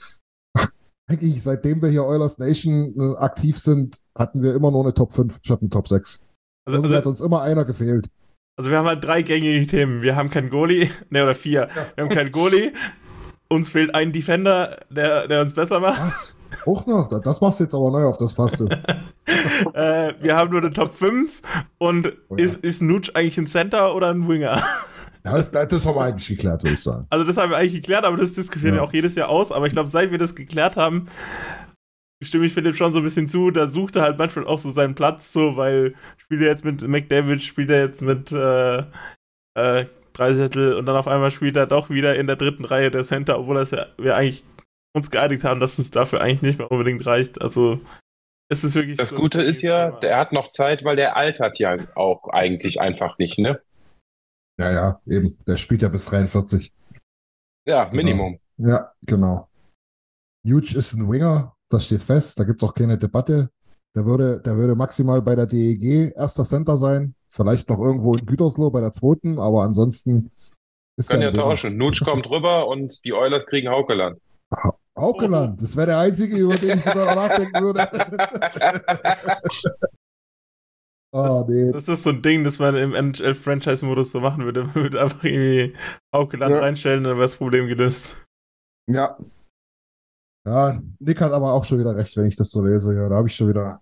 [1.07, 5.13] eigentlich seitdem wir hier Oilers Nation äh, aktiv sind, hatten wir immer nur eine Top
[5.13, 6.21] 5 statt eine Top 6.
[6.67, 8.07] Also, also, hat uns immer einer gefehlt.
[8.57, 10.01] also wir haben halt drei gängige Themen.
[10.01, 11.69] Wir haben keinen Goalie, ne, oder vier.
[11.95, 12.73] Wir haben keinen Goalie.
[13.47, 16.01] Uns fehlt ein Defender, der, der uns besser macht.
[16.01, 16.37] Was?
[16.65, 17.07] Auch noch?
[17.21, 18.59] Das- machst du jetzt aber neu auf das Fass,
[19.73, 21.41] äh, wir haben nur eine Top 5
[21.77, 22.43] und Oh ja.
[22.45, 24.63] ist, ist Nutsch eigentlich ein Center oder ein Winger?
[25.25, 27.07] Das, das, haben wir eigentlich geklärt, würde ich sagen.
[27.09, 28.81] Also das haben wir eigentlich geklärt, aber das diskutieren Ja.
[28.81, 29.51] wir auch jedes Jahr aus.
[29.51, 31.07] Aber ich glaube, seit wir das geklärt haben,
[32.21, 33.51] stimme ich Philipp schon so ein bisschen zu.
[33.51, 36.81] Da sucht er halt manchmal auch so seinen Platz, so, weil spielt er jetzt mit
[36.87, 38.83] McDavid, spielt er jetzt mit äh,
[39.55, 43.03] äh, Dreisettel und dann auf einmal spielt er doch wieder in der dritten Reihe der
[43.03, 44.43] Center, obwohl das ja, wir eigentlich
[44.93, 47.41] uns geeinigt haben, dass es dafür eigentlich nicht mehr unbedingt reicht.
[47.41, 47.79] Also
[48.49, 48.97] es ist wirklich.
[48.97, 49.99] Das so Gute ist ja, Thema.
[49.99, 53.59] der hat noch Zeit, weil der altert ja auch eigentlich einfach nicht, ne?
[54.57, 55.37] Ja, ja, eben.
[55.45, 56.71] Der spielt ja bis 43.
[57.65, 57.95] Ja, Genau.
[57.95, 58.39] Minimum.
[58.57, 59.49] Ja, genau.
[60.45, 63.49] Huge ist ein Winger, das steht fest, da gibt es auch keine Debatte.
[63.95, 68.25] Der würde, der würde maximal bei der DEG erster Center sein, vielleicht noch irgendwo in
[68.25, 70.29] Gütersloh bei der zweiten, aber ansonsten
[70.97, 71.77] ist Kann der ja tauschen.
[71.77, 74.19] Nutsch kommt rüber und die Oilers kriegen Haukeland.
[74.97, 77.89] Haukeland, das wäre der einzige, über den ich sogar nachdenken würde.
[81.15, 81.71] oh, nee.
[81.71, 84.63] Das ist so ein Ding, das man im NHL-Franchise-Modus so machen würde.
[84.73, 85.75] Man würde einfach irgendwie
[86.13, 86.59] Haukeland Ja.
[86.59, 88.15] reinstellen, dann wäre das Problem gelöst.
[88.89, 89.17] Ja.
[90.47, 92.93] Ja, Nick hat aber auch schon wieder recht, wenn ich das so lese.
[92.93, 93.81] Ja, da habe ich schon wieder,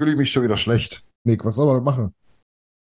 [0.00, 1.04] fühle ich mich schon wieder schlecht.
[1.24, 2.14] Nick, was soll man denn machen?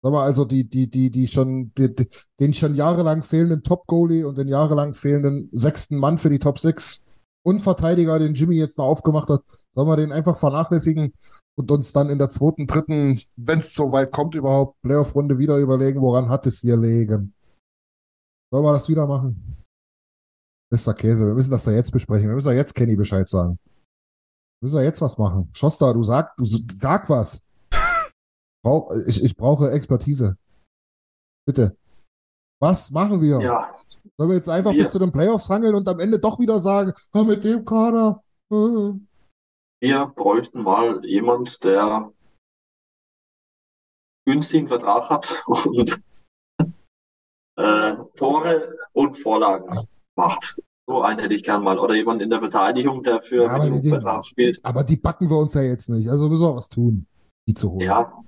[0.03, 2.07] Sag mal, also die, die, die, die schon, die, die,
[2.39, 7.03] den schon jahrelang fehlenden Top-Goalie und den jahrelang fehlenden sechsten Mann für die Top 6
[7.45, 11.13] und Verteidiger, den Jimmy jetzt noch aufgemacht hat, sollen wir den einfach vernachlässigen
[11.55, 15.57] und uns dann in der zweiten, dritten, wenn es so weit kommt überhaupt, Playoff-Runde wieder
[15.57, 17.33] überlegen, woran hat es hier liegen?
[18.51, 19.63] Sollen wir das wieder machen?
[20.71, 20.95] Mr.
[20.95, 22.27] Käse, wir müssen das ja jetzt besprechen.
[22.27, 23.59] Wir müssen ja jetzt Kenny Bescheid sagen.
[24.59, 25.49] Wir müssen ja jetzt was machen.
[25.53, 27.41] Schoster, du sag, du sag was.
[29.05, 30.37] Ich, ich brauche Expertise.
[31.45, 31.77] Bitte.
[32.59, 33.39] Was machen wir?
[33.39, 33.75] Ja,
[34.17, 36.59] Sollen wir jetzt einfach Wir- bis zu den Playoffs hangeln und am Ende doch wieder
[36.59, 38.21] sagen, mit dem Kader?
[38.51, 38.93] äh,
[39.81, 42.11] wir bräuchten mal jemand, der
[44.25, 46.01] günstigen Vertrag hat und
[47.57, 49.77] äh, Tore und Vorlagen
[50.17, 50.61] macht.
[50.87, 51.79] So einen hätte ich gern mal.
[51.79, 54.63] Oder jemand in der Verteidigung, der für Ja, die- Minimumvertrag spielt.
[54.63, 56.07] Aber die backen wir uns ja jetzt nicht.
[56.09, 57.07] Also müssen wir was tun,
[57.47, 57.81] die zu holen.
[57.81, 58.23] Ja.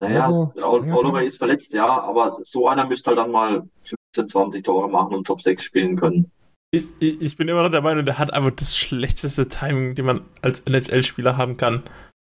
[0.00, 3.96] Naja, Also, Ol- ja, ist verletzt, ja, aber so einer müsste halt dann mal 15,
[4.12, 6.30] 20 Tore machen und Top 6 spielen können.
[6.70, 10.06] Ich, ich, ich bin immer noch der Meinung, der hat einfach das schlechteste Timing, den
[10.06, 11.82] man als NHL-Spieler haben kann.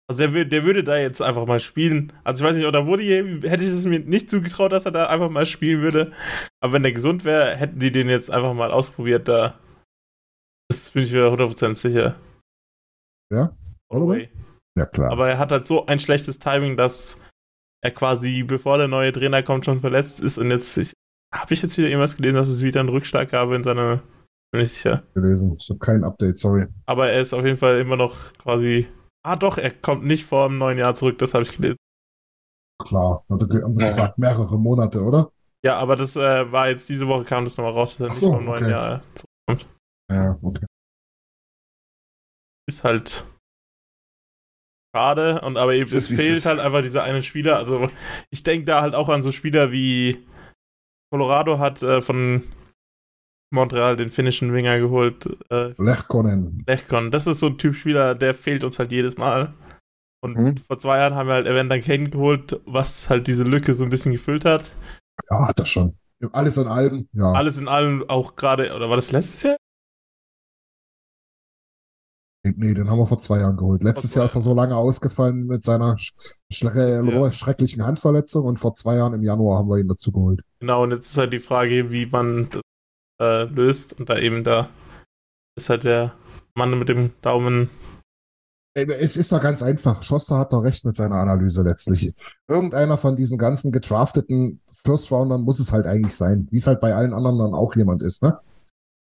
[0.07, 2.13] Also der, der würde da jetzt einfach mal spielen.
[2.25, 3.09] Also ich weiß nicht, oder Woody
[3.43, 6.13] hätte ich es mir nicht zugetraut, dass er da einfach mal spielen würde.
[6.61, 9.59] Aber wenn der gesund wäre, hätten die den jetzt einfach mal ausprobiert da.
[10.69, 12.17] Das bin ich mir 100% sicher.
[13.33, 13.57] Ja?
[13.91, 14.29] Holloway.
[14.77, 15.11] Ja, klar.
[15.11, 17.19] Aber er hat halt so ein schlechtes Timing, dass
[17.83, 20.37] er quasi, bevor der neue Trainer kommt, schon verletzt ist.
[20.37, 20.93] Und jetzt, ich,
[21.41, 24.03] habe ich jetzt wieder irgendwas gelesen, dass es wieder einen Rückschlag gab in seiner,
[24.53, 25.03] bin ich sicher.
[25.15, 25.57] gelesen.
[25.59, 26.67] Ich habe kein Update, sorry.
[26.87, 28.87] Aber er ist auf jeden Fall immer noch quasi.
[29.27, 31.77] Ah, doch, er kommt nicht vor dem neuen Jahr zurück, das habe ich gelesen.
[32.83, 35.31] Klar, hat er gesagt, mehrere Monate, oder?
[35.65, 38.11] Ja, aber das äh, war jetzt diese Woche, kam das nochmal raus, dass er Ach
[38.11, 38.71] nicht so, vor dem neuen okay.
[38.71, 39.75] Jahr zurückkommt.
[40.13, 40.67] Ja, okay.
[42.67, 43.25] Ist halt
[44.95, 47.57] schade, und aber eben Es ist, fehlt halt einfach dieser eine Spieler.
[47.57, 47.89] Also
[48.31, 50.27] ich denke da halt auch an so Spieler wie
[51.19, 52.43] Colorado hat äh, von
[53.53, 56.65] Montreal den finnischen Winger geholt, äh, Lechkonen.
[56.67, 57.13] Lechkon.
[57.13, 59.55] Das ist so ein Typ Spieler, der fehlt uns halt jedes Mal.
[60.25, 60.57] Und Mhm.
[60.67, 63.91] vor zwei Jahren haben wir halt Evander Kane geholt, was halt diese Lücke so ein
[63.91, 64.75] bisschen gefüllt hat.
[65.31, 65.97] Ja, hat er schon.
[66.33, 67.31] Alles in allem, ja.
[67.31, 69.57] Alles in allem auch gerade, oder war das letztes Jahr?
[72.45, 73.83] Nee, den haben wir vor zwei Jahren geholt.
[73.83, 76.13] Letztes Jahr ist er so lange ausgefallen mit seiner sch
[76.51, 77.33] Ja.
[77.33, 80.43] schrecklichen Handverletzung und vor zwei Jahren im Januar haben wir ihn dazu geholt.
[80.61, 82.63] Genau, und jetzt ist halt die Frage, wie man das
[83.21, 83.99] äh, löst.
[83.99, 84.69] Und da eben da
[85.57, 86.13] ist halt der
[86.55, 87.71] Mann mit dem Daumen.
[88.77, 90.03] Es ist doch ganz einfach.
[90.03, 92.13] Schoster hat doch recht mit seiner Analyse letztlich.
[92.49, 96.93] Irgendeiner von diesen ganzen gedrafteten First-Roundern muss es halt eigentlich sein, wie es halt bei
[96.93, 98.39] allen anderen dann auch jemand ist, ne?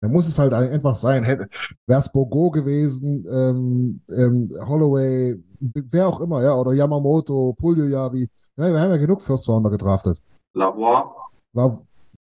[0.00, 1.24] Da muss es halt einfach sein.
[1.24, 1.46] Hätte,
[1.86, 8.28] wäre es Bogo gewesen, ähm, ähm, Holloway, wer auch immer, ja, oder Yamamoto, Puljujavi.
[8.56, 10.20] Ja, wir haben ja genug First-Rounder gedraftet.
[10.54, 11.04] Lavoie,
[11.52, 11.78] La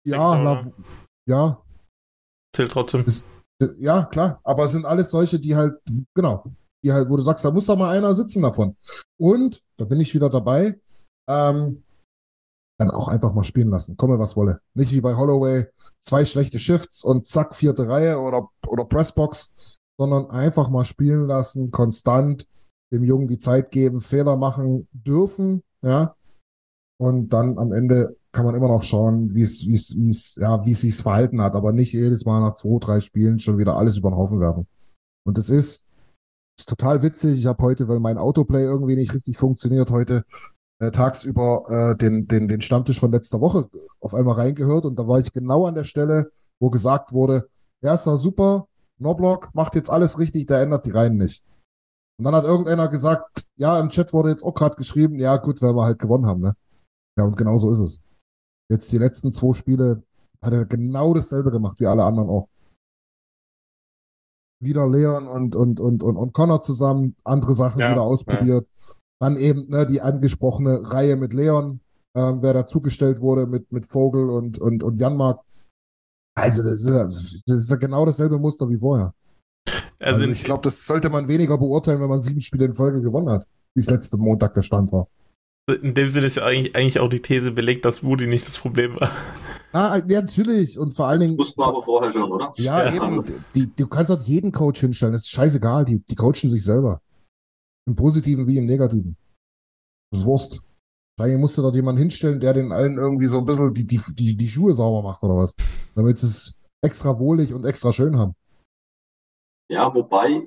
[0.04, 0.72] ja, La
[1.26, 1.62] ja,
[2.54, 3.04] Zählt trotzdem.
[3.60, 5.74] Äh, Ja, klar, aber es sind alles solche, die halt,
[6.14, 6.44] genau,
[6.82, 8.74] die halt, wo du sagst, da muss doch mal einer sitzen davon.
[9.18, 10.78] Und, da bin ich wieder dabei,
[11.28, 11.84] ähm,
[12.82, 13.96] dann auch einfach mal spielen lassen.
[13.96, 14.60] Komme, was wolle.
[14.74, 15.66] Nicht wie bei Holloway,
[16.00, 21.70] zwei schlechte Shifts und zack, vierte Reihe oder, oder Pressbox, sondern einfach mal spielen lassen,
[21.70, 22.46] konstant
[22.92, 26.14] dem Jungen die Zeit geben, Fehler machen dürfen, ja.
[27.00, 30.36] Und dann am Ende kann man immer noch schauen, wie es, wie es, wie es,
[30.36, 33.58] ja, wie es sich verhalten hat, aber nicht jedes Mal nach zwei, drei Spielen schon
[33.58, 34.66] wieder alles über den Haufen werfen.
[35.24, 35.84] Und es ist,
[36.58, 37.38] ist total witzig.
[37.38, 40.22] Ich habe heute, weil mein Autoplay irgendwie nicht richtig funktioniert, heute
[40.82, 43.68] äh, tagsüber äh, den, den, den Stammtisch von letzter Woche
[44.00, 46.28] auf einmal reingehört und da war ich genau an der Stelle,
[46.58, 47.46] wo gesagt wurde,
[47.82, 48.66] ja, ist super,
[48.98, 51.44] Noblock macht jetzt alles richtig, der ändert die Reihen nicht.
[52.18, 55.62] Und dann hat irgendeiner gesagt, ja, im Chat wurde jetzt auch gerade geschrieben, ja gut,
[55.62, 56.54] weil wir halt gewonnen haben, ne?
[57.16, 58.00] Ja, und genau so ist es.
[58.68, 60.02] Jetzt die letzten zwei Spiele
[60.40, 62.48] hat er genau dasselbe gemacht wie alle anderen auch.
[64.60, 68.66] Wieder Leon und, und, und, und, und Connor zusammen, andere Sachen Ja, wieder ausprobiert.
[69.22, 71.78] Dann eben ne, die angesprochene Reihe mit Leon,
[72.16, 75.38] ähm, wer dazugestellt wurde mit, mit Vogel und, und, und Janmark.
[76.34, 79.14] Also, das ist, ja, das ist ja genau dasselbe Muster wie vorher.
[80.00, 83.00] Also, Also, ich glaube, das sollte man weniger beurteilen, wenn man sieben Spiele in Folge
[83.00, 83.46] gewonnen hat,
[83.76, 85.06] wie es letzte Montag der Stand war.
[85.80, 88.58] in dem Sinne ist ja eigentlich, eigentlich auch die These belegt, dass Woody nicht das
[88.58, 89.10] Problem war.
[89.72, 90.78] Ah, ja, natürlich.
[90.80, 91.38] Und vor allen Das Dingen.
[91.38, 92.52] wussten wir aber vorher schon, oder?
[92.56, 92.94] Ja, Ja.
[92.94, 93.24] eben.
[93.54, 95.12] Die, du kannst dort jeden Coach hinstellen.
[95.12, 95.84] Das ist scheißegal.
[95.84, 97.00] Die, die coachen sich selber.
[97.86, 99.16] Im Positiven wie im Negativen.
[100.10, 100.62] Das ist Wurst.
[101.16, 104.00] Wahrscheinlich musst du dort jemanden hinstellen, der den allen irgendwie so ein bisschen die, die,
[104.14, 105.54] die, die Schuhe sauber macht oder was.
[105.94, 108.34] Damit sie es extra wohlig und extra schön haben.
[109.70, 110.46] Ja, wobei,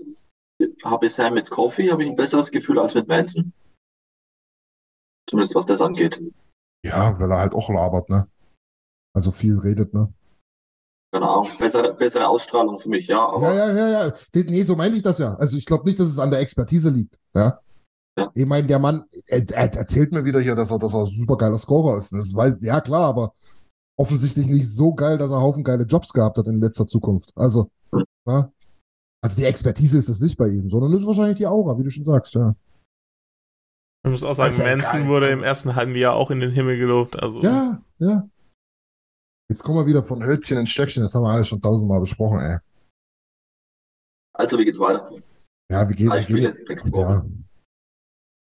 [0.84, 3.54] habe bisher mit Coffee habe ich ein besseres Gefühl als mit Manson.
[5.30, 6.22] Zumindest was das angeht.
[6.86, 8.28] Ja, weil er halt auch labert, ne?
[9.16, 10.14] Also viel redet, ne?
[11.16, 11.48] Genau.
[11.58, 13.26] Bessere, bessere Ausstrahlung für mich, ja.
[13.26, 14.14] Aber Ja, ja, ja, ja.
[14.34, 15.34] Nee, so meine ich das ja.
[15.36, 17.18] Also ich glaube nicht, dass es an der Expertise liegt.
[17.34, 17.58] Ja.
[18.18, 18.32] Ja.
[18.34, 21.06] Ich meine, der Mann, er, er erzählt mir wieder hier, dass er, dass er ein
[21.06, 22.12] super geiler Scorer ist.
[22.12, 23.32] Das weiß, ja klar, aber
[23.98, 27.32] offensichtlich nicht so geil, dass er Haufen geile Jobs gehabt hat in letzter Zukunft.
[27.36, 27.70] Also,
[28.28, 28.52] ja.
[29.24, 31.84] Also die Expertise ist es nicht bei ihm, sondern es ist wahrscheinlich die Aura, wie
[31.84, 32.56] du schon sagst, ja.
[34.04, 37.16] Ich muss auch sagen, Manson wurde im ersten halben Jahr auch in den Himmel gelobt.
[37.18, 38.28] Also, Ja, ja.
[39.50, 42.40] Jetzt kommen wir wieder von Hölzchen ins Stöckchen, das haben wir alles schon tausendmal besprochen,
[42.40, 42.58] ey.
[44.34, 45.12] also, wie geht's weiter?
[45.72, 47.14] Ja, wie geht Drei wie Spiele geht- nächste Woche.
[47.14, 47.26] Ja.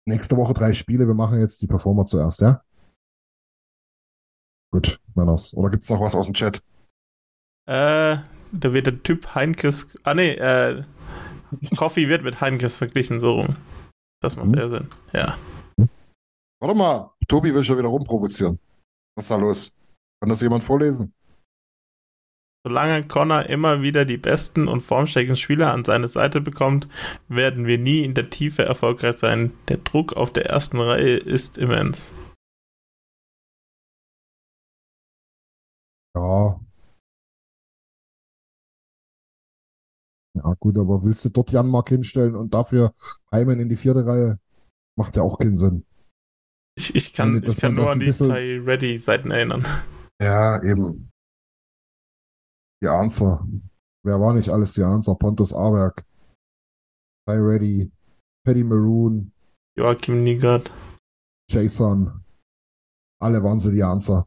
[0.09, 2.63] Nächste Woche drei Spiele, wir machen jetzt die Performer zuerst, ja?
[4.73, 5.53] Gut, Männers.
[5.55, 6.59] Oder gibt's noch was aus dem Chat?
[7.69, 8.19] Äh,
[8.53, 9.87] da wird der Typ Heinkes.
[10.05, 10.85] Ah, nee, äh,
[11.77, 13.57] Coffee wird mit Heinkes verglichen, so rum.
[14.23, 14.55] Das macht Mhm.
[14.55, 14.91] eher Sinn.
[15.13, 15.39] Ja.
[16.61, 18.59] Warte mal, Tobi will schon wieder rumprovozieren.
[19.17, 19.76] Was ist da los?
[20.21, 21.13] Kann das jemand vorlesen?
[22.67, 26.89] Solange Connor immer wieder die besten und formstärksten Spieler an seine Seite bekommt,
[27.29, 29.53] werden wir nie in der Tiefe erfolgreich sein.
[29.69, 32.13] Der Druck auf der ersten Reihe ist immens.
[36.17, 36.59] Ja.
[40.35, 42.93] Ja, gut, aber willst du dort Janmark hinstellen und dafür
[43.31, 44.39] Heimen in die vierte Reihe?
[44.99, 45.85] Macht ja auch keinen Sinn.
[46.77, 49.65] Ich, ich kann, Meine, ich kann nur an die bisschen- Ready-Seiten erinnern.
[50.23, 51.11] Ja, eben.
[52.83, 53.47] Die Answer.
[54.05, 55.15] Wer war nicht alles die Answer?
[55.15, 56.05] Pontus Arberg,
[57.27, 57.93] Ty Ready,
[58.45, 59.33] Paddy Maroon,
[59.77, 60.71] Joachim Niegert.
[61.51, 62.25] Jason.
[63.21, 64.27] Alle waren sie die Answer.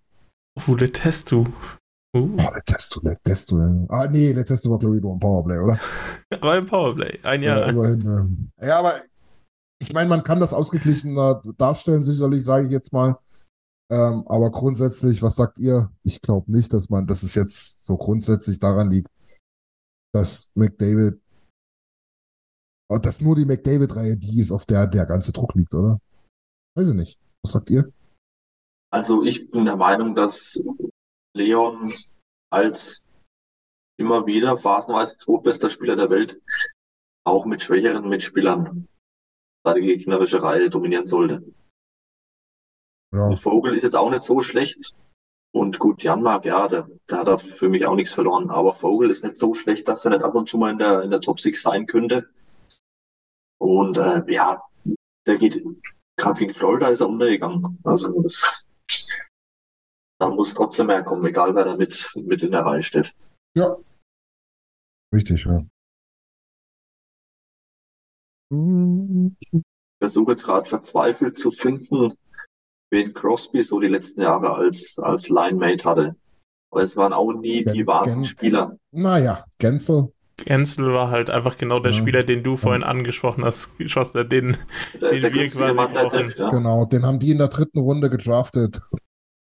[0.66, 1.46] Wo test du?
[2.16, 3.86] Uh, Oh, Letesto, Letesto.
[3.90, 5.80] Ah, nee, Letesto war, glaube ich, nur ein Powerplay, oder?
[6.42, 7.20] aber im Powerplay.
[7.22, 7.60] Ein Jahr.
[7.60, 8.02] Ja, immerhin.
[8.02, 8.52] ähm.
[8.60, 8.96] Ja, aber
[9.80, 13.16] ich meine, man kann das ausgeglichener darstellen, sicherlich, sage ich jetzt mal.
[13.92, 15.92] Ähm, aber grundsätzlich, was sagt ihr?
[16.04, 19.10] Ich glaube nicht, dass man, dass es jetzt so grundsätzlich daran liegt,
[20.14, 21.20] dass McDavid,
[22.92, 26.00] oh, dass nur die McDavid-Reihe die ist, auf der der ganze Druck liegt, oder?
[26.76, 27.20] Weiß ich nicht.
[27.44, 27.92] Was sagt ihr?
[28.92, 30.64] Also ich bin der Meinung, dass
[31.36, 31.92] Leon
[32.52, 33.06] als
[34.00, 36.42] immer wieder phasenweise zweitbester Spieler der Welt
[37.26, 38.88] auch mit schwächeren Mitspielern
[39.66, 41.44] seine gegnerische Reihe dominieren sollte.
[43.12, 44.94] Ja, Vogel ist jetzt auch nicht so schlecht.
[45.52, 48.52] Und gut, Janmark, ja, der, der hat da für mich auch nichts verloren.
[48.52, 51.02] Aber Vogel ist nicht so schlecht, dass er nicht ab und zu mal in der,
[51.02, 52.30] in der Top 6 sein könnte.
[53.60, 54.62] Und äh, ja,
[55.26, 55.64] der geht,
[56.18, 57.80] gerade gegen Florida ist er untergegangen.
[57.84, 58.68] Also das,
[60.20, 63.16] da muss trotzdem mehr kommen, egal wer da mit, mit in der Reihe steht.
[65.14, 65.66] richtig, ja.
[68.52, 69.62] Ich
[70.00, 72.14] versuche jetzt gerade verzweifelt zu finden,
[72.92, 76.16] wen Crosby so die letzten Jahre als, als Line-Mate hatte.
[76.72, 78.78] Aber es waren auch nie die Gen- wahren Gen- Spieler.
[78.92, 81.98] Naja, Gänzel, Gensel war halt einfach genau der Ja.
[82.00, 84.56] Spieler, den du vorhin angesprochen hast, Schoster, den,
[85.02, 86.10] Der, den der wir quasi Mann, der brauchen.
[86.24, 86.50] trifft, ja.
[86.50, 88.80] Genau, den haben die in der dritten Runde gedraftet.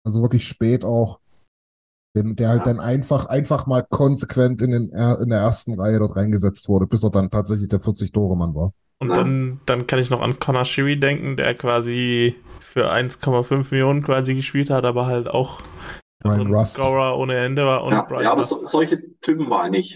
[0.04, 1.20] Also wirklich spät auch.
[2.16, 2.72] Den, der halt Ja.
[2.72, 7.04] dann einfach, einfach mal konsequent in, den, in der ersten Reihe dort reingesetzt wurde, bis
[7.04, 8.72] er dann tatsächlich der 40-Tore-Mann war.
[9.00, 9.16] Und Ja.
[9.16, 12.34] dann, dann kann ich noch an Connor Sherry denken, der quasi
[12.68, 15.60] für 1,5 Millionen quasi gespielt hat, aber halt auch
[16.22, 16.64] Brian so.
[16.64, 17.84] Scorer ohne Ende war.
[17.84, 19.94] Und Ja, Brian ja, aber so, solche Typen meine ich.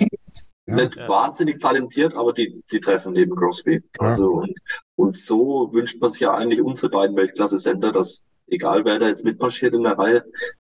[0.67, 0.77] Ja.
[0.77, 1.09] Nicht Ja.
[1.09, 3.83] wahnsinnig talentiert, aber die, die treffen neben Crosby.
[4.01, 4.09] Ja.
[4.09, 4.57] Also, und,
[4.97, 9.25] und so wünscht man sich ja eigentlich unsere beiden Weltklasse-Sender, dass egal wer da jetzt
[9.25, 10.25] mitmarschiert in der Reihe,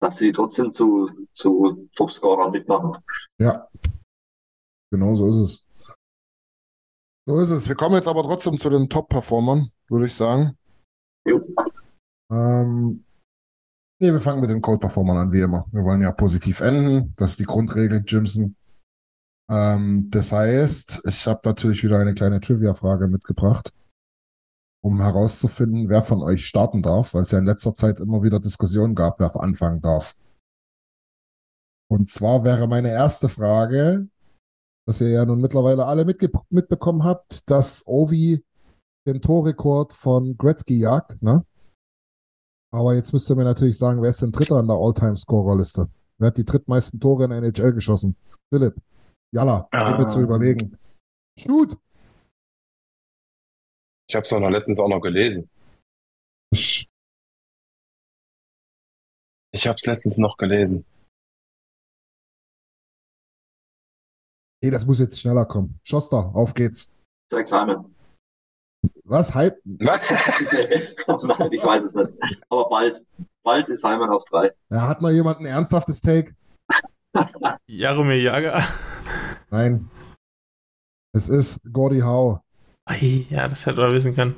[0.01, 2.97] dass sie trotzdem zu, zu Topscorern mitmachen.
[3.39, 3.69] Ja.
[4.91, 5.37] Genau so ist
[5.77, 5.95] es.
[7.27, 7.69] So ist es.
[7.69, 10.57] Wir kommen jetzt aber trotzdem zu den Top-Performern, würde ich sagen.
[12.31, 13.05] Ähm,
[14.01, 15.67] nee, wir fangen mit den Cold-Performern an, wie immer.
[15.73, 17.13] Wir wollen ja positiv enden.
[17.17, 18.57] Das ist die Grundregel, Jimson.
[19.51, 23.73] Ähm, das heißt, ich habe natürlich wieder eine kleine Trivia-Frage mitgebracht,
[24.83, 28.41] um herauszufinden, wer von euch starten darf, weil es ja in letzter Zeit immer wieder
[28.41, 30.15] Diskussionen gab, wer anfangen darf.
[31.91, 34.09] Und zwar wäre meine erste Frage,
[34.87, 38.45] dass ihr ja nun mittlerweile alle mitbekommen habt, dass Ovi
[39.07, 41.45] den Torrekord von Gretzky jagt, ne?
[42.73, 45.89] Aber jetzt müsst ihr mir natürlich sagen, wer ist denn Dritter an der All-Time-Scorer-Liste?
[46.19, 48.17] Wer hat die drittmeisten Tore in der NHL geschossen?
[48.53, 48.75] Philipp.
[49.33, 50.77] Jalla, bitte zu überlegen.
[51.39, 51.77] Shoot!
[54.09, 55.49] Ich habe es doch noch letztens auch noch gelesen.
[56.55, 56.87] Sch-
[59.53, 60.85] Ich habe es letztens noch gelesen.
[64.63, 65.75] Nee, das muss jetzt schneller kommen.
[65.85, 66.93] Schoster, auf geht's.
[67.31, 67.94] Sehr klein.
[69.05, 69.35] Was?
[69.35, 69.59] Hype?
[69.65, 70.01] Nein,
[71.51, 72.11] ich weiß es nicht.
[72.49, 73.05] Aber bald.
[73.43, 74.53] Bald ist Heimann auf drei.
[74.71, 76.33] Ja, hat mal jemand ein ernsthaftes Take?
[77.67, 78.65] Jaromir Jager.
[79.51, 79.91] Nein.
[81.13, 82.41] Es ist Gordie Howe.
[82.87, 84.35] Ei, ja, das hätte man wissen können.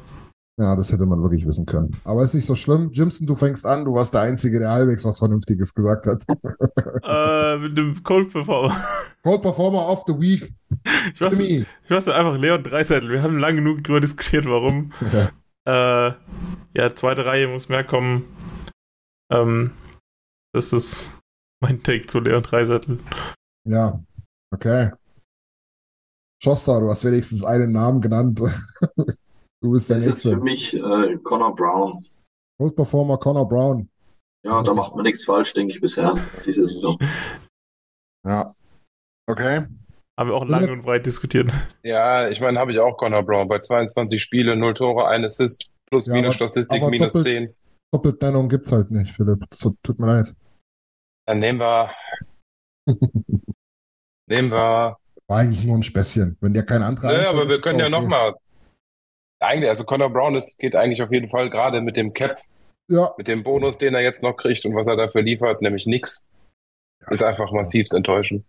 [0.59, 1.95] Ja, das hätte man wirklich wissen können.
[2.05, 2.91] Aber ist nicht so schlimm.
[2.91, 3.85] Jimson, du fängst an.
[3.85, 6.25] Du warst der Einzige, der halbwegs was Vernünftiges gesagt hat.
[7.03, 8.75] äh, mit dem Cold Performer.
[9.23, 10.55] Cold Performer of the Week.
[11.13, 13.11] Ich weiß, ich weiß einfach Leon Dreiseitel.
[13.11, 14.93] Wir haben lange genug drüber diskutiert, warum.
[15.13, 16.09] Ja.
[16.09, 16.15] Äh,
[16.75, 18.25] ja, zweite Reihe muss mehr kommen.
[19.31, 19.73] Ähm,
[20.55, 21.13] das ist
[21.61, 22.99] mein Take zu Leon Dreiseitel.
[23.69, 24.01] ja.
[24.55, 24.91] Okay.
[26.43, 28.41] Schoster, du hast wenigstens einen Namen genannt.
[29.63, 32.05] du bist der Das ist für mich äh, Connor Brown.
[32.59, 33.89] Cold Performer Connor Brown.
[34.45, 36.97] Ja, Das da macht man nichts falsch, denke ich, bisher, diese Saison.
[38.27, 38.55] Ja.
[39.29, 39.67] Okay.
[40.19, 41.51] Haben wir auch lange und breit diskutiert.
[41.83, 43.49] Ja, ich meine, habe ich auch Connor Brown.
[43.49, 47.25] Bei 22 Spiele, 0 Tore, 1 Assist, plus Ja, minus aber- Statistik, aber minus doppelt-
[47.25, 47.55] 10.
[47.93, 49.45] Doppeltnennung gibt's halt nicht, Philipp.
[49.53, 50.35] So, tut mir leid.
[51.27, 51.91] Dann nehmen wir,
[54.29, 54.97] nehmen wir.
[55.29, 56.37] War eigentlich nur ein Späßchen.
[56.41, 58.01] Wenn dir kein anderer Ja, aber wir können ja okay.
[58.01, 58.35] nochmal.
[59.41, 62.39] Eigentlich, also Connor Brown, das geht eigentlich auf jeden Fall gerade mit dem Cap,
[62.89, 65.87] Ja, mit dem Bonus, den er jetzt noch kriegt und was er dafür liefert, nämlich
[65.87, 66.29] nix.
[67.09, 68.45] Ist einfach massivst enttäuschend.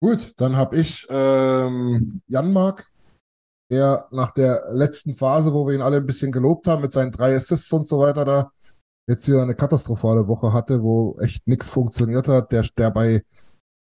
[0.00, 2.88] Gut, dann habe ich ähm, Janmark,
[3.70, 7.12] der nach der letzten Phase, wo wir ihn alle ein bisschen gelobt haben, mit seinen
[7.12, 8.50] drei Assists und so weiter, da
[9.08, 13.22] jetzt wieder eine katastrophale Woche hatte, wo echt nichts funktioniert hat, der, der bei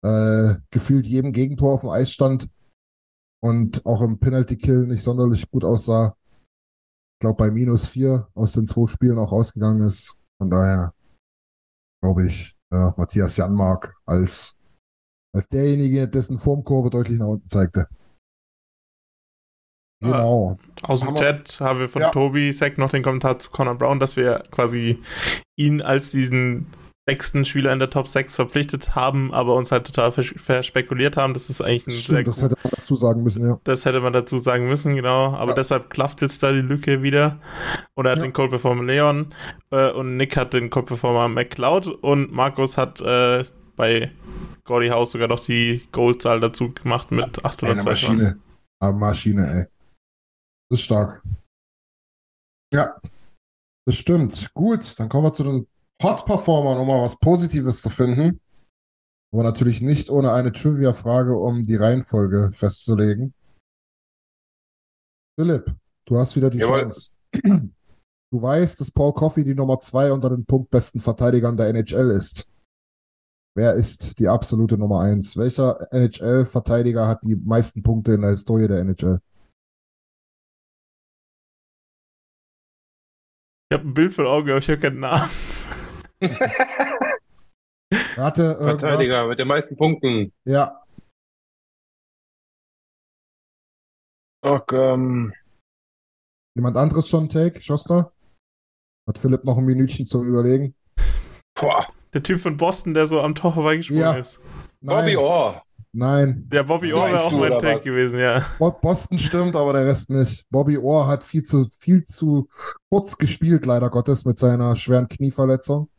[0.03, 2.47] äh, gefühlt jedem Gegentor auf dem Eis stand
[3.43, 6.13] und auch im Penalty Kill nicht sonderlich gut aussah.
[7.15, 10.15] Ich glaube, bei minus vier aus den zwei Spielen auch rausgegangen ist.
[10.39, 10.91] Von daher
[12.03, 14.55] glaube ich, ja, Matthias Janmark als
[15.35, 17.87] als derjenige, dessen Formkurve deutlich nach unten zeigte.
[20.01, 20.57] Genau.
[20.83, 22.11] Aus dem Haben wir- Chat haben wir von Ja.
[22.11, 25.01] Tobi Sack noch den Kommentar zu Conor Brown, dass wir quasi
[25.57, 26.67] ihn als diesen
[27.07, 31.33] sechsten Spieler in der Top 6 verpflichtet haben, aber uns halt total vers verspekuliert haben.
[31.33, 33.59] Das ist eigentlich ein Stimmt, das hätte man dazu sagen müssen, ja.
[33.63, 35.33] Das hätte man dazu sagen müssen, genau.
[35.33, 35.55] Aber Ja.
[35.55, 37.39] deshalb klafft jetzt da die Lücke wieder.
[37.95, 38.25] Und er hat Ja.
[38.25, 39.27] den Cold Performer Leon
[39.71, 43.45] äh, und Nick hat den Cold Performer McLeod und Markus hat äh,
[43.77, 44.11] bei
[44.65, 47.83] Gordy House sogar noch die Goldzahl dazu gemacht mit Eine 802.
[47.83, 48.39] Maschine.
[48.81, 49.65] Eine Maschine, ey.
[50.69, 51.23] Das ist stark.
[52.73, 52.99] Ja,
[53.85, 54.53] das stimmt.
[54.53, 55.67] Gut, dann kommen wir zu den
[56.01, 58.39] Hot-Performern, um mal was Positives zu finden.
[59.33, 63.33] Aber natürlich nicht ohne eine Trivia-Frage, um die Reihenfolge festzulegen.
[65.39, 65.75] Philipp,
[66.05, 66.81] du hast wieder die Jawohl.
[66.81, 67.11] Chance.
[68.29, 72.51] Du weißt, dass Paul Coffey die Nummer zwei unter den punktbesten Verteidigern der NHL ist.
[73.55, 75.37] Wer ist die absolute Nummer eins?
[75.37, 79.19] Welcher NHL-Verteidiger hat die meisten Punkte in der Historie der NHL?
[83.71, 85.29] Ich habe ein Bild vor Augen, aber ich habe keinen Namen.
[88.15, 88.81] Rate irgendwas.
[88.81, 90.31] Verteidiger mit den meisten Punkten.
[90.45, 90.83] Ja,
[94.43, 95.33] Ach, ähm,
[96.55, 97.61] Jemand anderes schon Take?
[97.61, 98.13] Schoster?
[99.07, 100.75] Hat Philipp noch ein Minütchen zum Überlegen?
[101.59, 104.15] boah, Der Typ von Boston, der so am Tor vorbeigesprungen Ja.
[104.15, 104.39] ist.
[104.81, 105.63] Bobby Nein, Orr.
[105.91, 106.49] nein.
[106.53, 107.83] Ja, Bobby Orr wäre auch mein Take was?
[107.83, 108.45] gewesen, ja.
[108.59, 110.45] Bo- Boston stimmt, aber der Rest nicht.
[110.49, 112.47] Bobby Orr hat viel zu, viel zu
[112.91, 115.89] kurz gespielt, leider Gottes, mit seiner schweren Knieverletzung,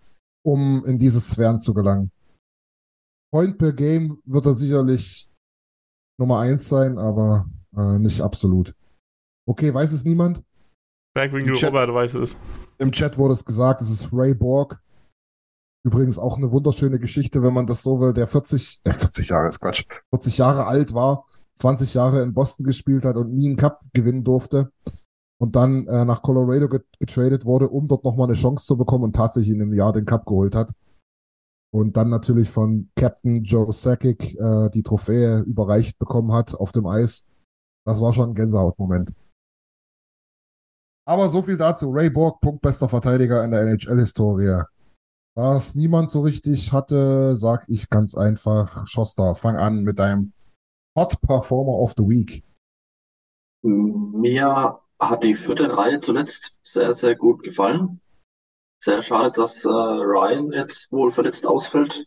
[0.45, 2.11] um in diese Sphären zu gelangen.
[3.33, 5.29] Point per Game wird er sicherlich
[6.19, 8.75] Nummer eins sein, aber äh, nicht absolut.
[9.47, 10.43] Okay, weiß es niemand?
[11.15, 12.37] Bergwinkel Robert weiß es.
[12.79, 14.81] Im Chat wurde es gesagt, es ist Ray Borg.
[15.85, 19.49] Übrigens auch eine wunderschöne Geschichte, wenn man das so will, der 40, äh 40 Jahre
[19.49, 21.25] ist Quatsch, 40 Jahre alt war,
[21.55, 24.73] 20 Jahre in Boston gespielt hat und nie einen Cup gewinnen durfte
[25.41, 29.05] und dann äh, nach Colorado get getradet wurde, um dort nochmal eine Chance zu bekommen
[29.05, 30.73] und tatsächlich in einem Jahr den Cup geholt hat.
[31.71, 36.87] Und dann natürlich von Captain Joe Sakic äh, die Trophäe überreicht bekommen hat auf dem
[36.87, 37.27] Eis.
[37.87, 39.13] Das war schon ein Gänsehautmoment.
[41.07, 41.91] Aber so viel dazu.
[41.91, 44.63] Ray Borg, punktbester Verteidiger in der NHL-Historie.
[45.37, 50.33] Da es niemand so richtig hatte, sag ich ganz einfach, Schoster, fang an mit deinem
[50.99, 52.43] Hot Performer of the Week.
[53.63, 58.01] Mir hat die vierte Reihe zuletzt sehr, sehr gut gefallen.
[58.81, 62.07] Sehr schade, dass äh, Ryan jetzt wohl verletzt ausfällt.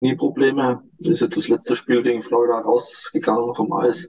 [0.00, 0.82] Nie Probleme.
[0.98, 4.08] Ist jetzt das letzte Spiel gegen Florida rausgegangen vom Eis.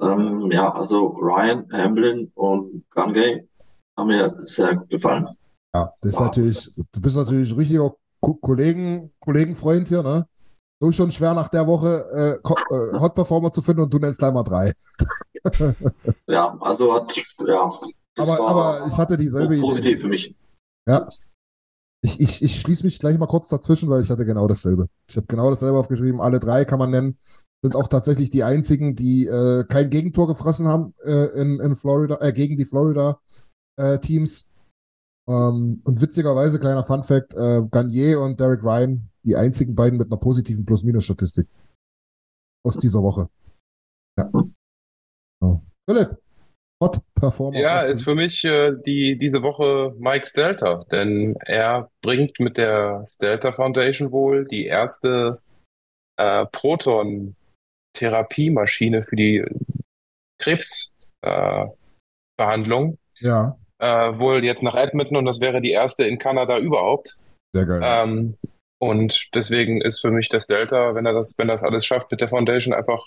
[0.00, 3.46] Ähm, ja, also Ryan, Hamlin und Gangay
[3.96, 5.28] haben mir sehr gefallen.
[5.74, 10.26] Ja, das ist natürlich, du bist natürlich richtiger Ko Kollegen, Kollegenfreund hier, ne?
[10.80, 14.18] So schon schwer nach der Woche äh, äh, Hot Performer zu finden und du nennst
[14.18, 14.72] gleich mal drei.
[16.26, 17.14] Ja, also hat,
[17.46, 17.72] ja,
[18.16, 19.62] Aber, aber ich hatte dieselbe Idee.
[19.62, 20.34] positiv für mich.
[20.88, 21.08] Ja.
[22.02, 24.88] Ich, ich, ich schließe mich gleich mal kurz dazwischen, weil ich hatte genau dasselbe.
[25.08, 26.20] Ich habe genau dasselbe aufgeschrieben.
[26.20, 27.16] Alle drei kann man nennen.
[27.62, 32.18] Sind auch tatsächlich die einzigen, die äh, kein Gegentor gefressen haben äh, in, in Florida,
[32.20, 33.18] äh, gegen die Florida
[33.76, 34.48] äh, Teams.
[35.28, 40.06] Ähm, und witzigerweise, kleiner Fun Fact, äh, Garnier und Derek Ryan, die einzigen beiden mit
[40.08, 41.46] einer positiven Plus-Minus-Statistik
[42.66, 43.28] aus dieser Woche.
[44.18, 44.30] Ja.
[45.40, 45.62] So.
[45.88, 46.16] Philipp,
[46.82, 47.58] Hot Performer.
[47.58, 53.04] Ja, ist für mich äh, die, diese Woche Mike Stelter, denn er bringt mit der
[53.06, 55.42] Stelter Foundation wohl die erste
[56.16, 59.44] äh, Proton-Therapiemaschine für die
[60.40, 61.22] Krebsbehandlung.
[61.22, 61.66] Äh,
[62.36, 62.98] Behandlung.
[63.18, 67.18] Ja, äh, wohl jetzt nach Edmonton und das wäre die erste in Kanada überhaupt.
[67.54, 67.80] sehr geil.
[67.82, 68.36] Ähm,
[68.80, 72.20] und deswegen ist für mich das Delta, wenn er das, wenn das alles schafft mit
[72.20, 73.02] der Foundation, einfach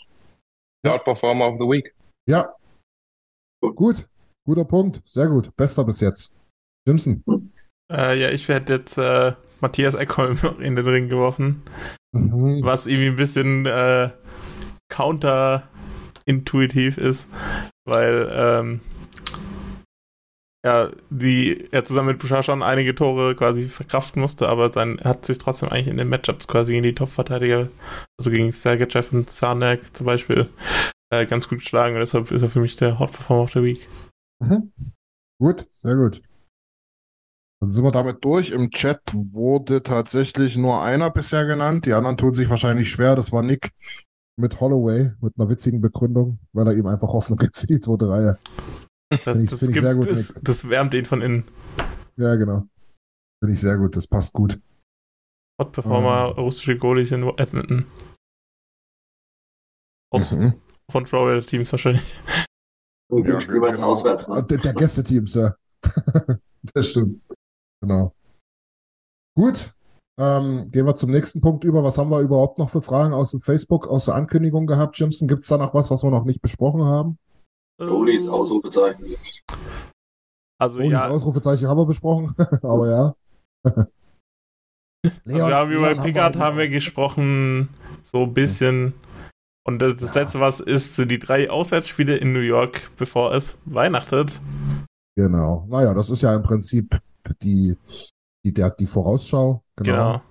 [0.86, 0.93] der.
[0.93, 1.93] Outperformer of the Week.
[2.28, 2.55] Ja.
[3.61, 4.07] Gut.
[4.45, 5.01] Guter Punkt.
[5.05, 5.55] Sehr gut.
[5.55, 6.34] Bester bis jetzt.
[6.88, 7.24] Jimson.
[7.91, 11.61] Äh, ja, ich hätte jetzt äh, Matthias Eckholm noch in den Ring geworfen,
[12.13, 12.61] Mhm.
[12.63, 14.09] was irgendwie ein bisschen äh,
[14.89, 17.30] counterintuitiv ist,
[17.86, 18.82] weil ähm,
[20.64, 25.26] ja, die er zusammen mit Bouchard schon einige Tore quasi verkraften musste, aber er hat
[25.26, 27.70] sich trotzdem eigentlich in den Matchups quasi gegen die Top-Verteidiger,
[28.20, 30.49] also gegen Sergejev und Zarnek zum Beispiel,
[31.12, 33.64] äh, ganz gut geschlagen und deshalb ist er für mich der Hot Performer of the
[33.64, 33.88] Week.
[34.39, 34.72] Mhm.
[35.39, 36.22] Gut, sehr gut.
[37.59, 38.51] Dann sind wir damit durch.
[38.51, 41.86] Im Chat wurde tatsächlich nur einer bisher genannt.
[41.86, 43.16] Die anderen tun sich wahrscheinlich schwer.
[43.16, 43.70] Das war Nick
[44.36, 48.09] mit Holloway, mit einer witzigen Begründung, weil er ihm einfach Hoffnung gibt für die zweite
[48.09, 48.38] Reihe.
[49.26, 51.43] Das, ich- das, ich gibt, sehr gut, das, das wärmt ihn von innen.
[52.18, 52.66] Ja, genau.
[53.43, 53.95] Finde ich sehr gut.
[53.95, 54.59] Das passt gut.
[55.59, 56.43] Hot Performer, Ähm.
[56.43, 57.86] russische Goalies in Edmonton.
[60.14, 60.53] Aus Mhm.
[60.91, 62.03] von Florida Teams wahrscheinlich.
[63.12, 63.91] Und Ja, jeweils genau.
[63.91, 64.28] auswärts.
[64.28, 64.43] Ne?
[64.43, 65.55] Der, der Gästeteams, ja.
[66.74, 67.22] das stimmt.
[67.82, 68.14] Genau.
[69.36, 69.74] Gut.
[70.20, 71.84] Ähm, gehen wir zum nächsten Punkt über.
[71.84, 75.28] Was haben wir überhaupt noch für Fragen aus dem Facebook, aus der Ankündigung gehabt, Jimson?
[75.28, 77.18] Gibt es da noch was, was wir noch nicht besprochen haben?
[77.80, 79.15] Goalies, Ausrufezeichen.
[80.59, 83.15] Also Oh, ja, das Ausrufezeichen haben wir besprochen, aber ja.
[83.63, 83.88] also
[85.26, 87.69] wir haben über Leon Pickard haben wir gesprochen,
[88.03, 88.93] so ein bisschen.
[89.63, 90.22] Und das, das Ja.
[90.22, 94.39] letzte, was ist, sind die drei Auswärtsspiele in New York, bevor es weihnachtet.
[95.15, 95.65] Genau.
[95.69, 96.99] Naja, das ist ja im Prinzip
[97.43, 97.76] die,
[98.43, 99.63] die, der, die Vorausschau.
[99.76, 99.91] Genau.
[99.91, 100.22] Genau.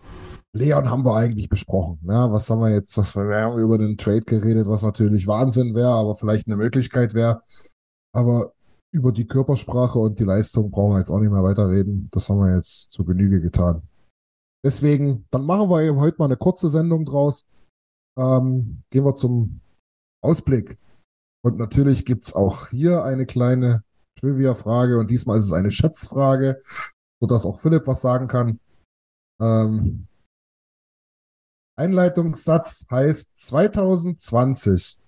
[0.53, 2.01] Leon haben wir eigentlich besprochen.
[2.03, 2.97] Ja, was haben wir jetzt?
[2.97, 7.15] Was, wir haben über den Trade geredet, was natürlich Wahnsinn wäre, aber vielleicht eine Möglichkeit
[7.15, 7.43] wäre.
[8.13, 8.53] Aber
[8.93, 12.09] über die Körpersprache und die Leistung brauchen wir jetzt auch nicht mehr weiterreden.
[12.11, 13.83] Das haben wir jetzt zu Genüge getan.
[14.65, 17.45] Deswegen, dann machen wir heute mal eine kurze Sendung draus.
[18.19, 19.61] Ähm, gehen wir zum
[20.23, 20.79] Ausblick.
[21.43, 23.83] Und natürlich gibt's auch hier eine kleine
[24.19, 26.59] Trivia-Frage und diesmal ist es eine Schätzfrage,
[27.21, 28.61] sodass auch Philipp was sagen kann.
[29.41, 30.07] Ähm,
[31.77, 34.99] Einleitungssatz heißt 2020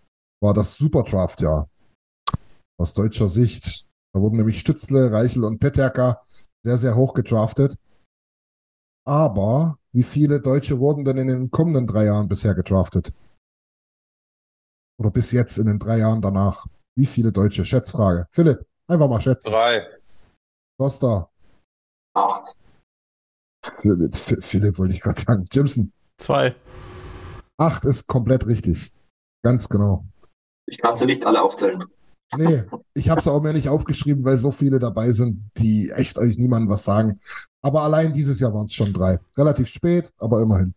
[0.40, 1.68] war das Superdraft-Jahr.
[2.78, 3.86] aus deutscher Sicht.
[4.14, 6.20] Da wurden nämlich Stützle, Reichel und Peterka
[6.64, 7.76] sehr, sehr hoch gedraftet.
[9.06, 13.12] Aber wie viele Deutsche wurden denn in den kommenden drei Jahren bisher gedraftet?
[14.98, 16.66] Oder bis jetzt in den drei Jahren danach?
[16.96, 17.64] Wie viele Deutsche?
[17.64, 18.26] Schätzfrage.
[18.30, 19.50] Philipp, einfach mal schätzen.
[19.50, 19.86] Drei.
[20.78, 21.30] Costa.
[22.14, 22.56] Acht.
[24.42, 25.44] Philipp wollte ich gerade sagen.
[25.50, 25.92] Jimson.
[26.22, 26.54] Zwei.
[27.58, 28.92] Acht ist komplett richtig.
[29.44, 30.04] Ganz genau.
[30.68, 31.82] Ich kann sie nicht alle aufzählen.
[32.36, 32.62] Nee,
[32.94, 36.38] ich habe es auch mir nicht aufgeschrieben, weil so viele dabei sind, die echt euch
[36.38, 37.18] niemandem was sagen.
[37.60, 39.18] Aber allein dieses Jahr waren es schon drei.
[39.36, 40.74] Relativ spät, aber immerhin.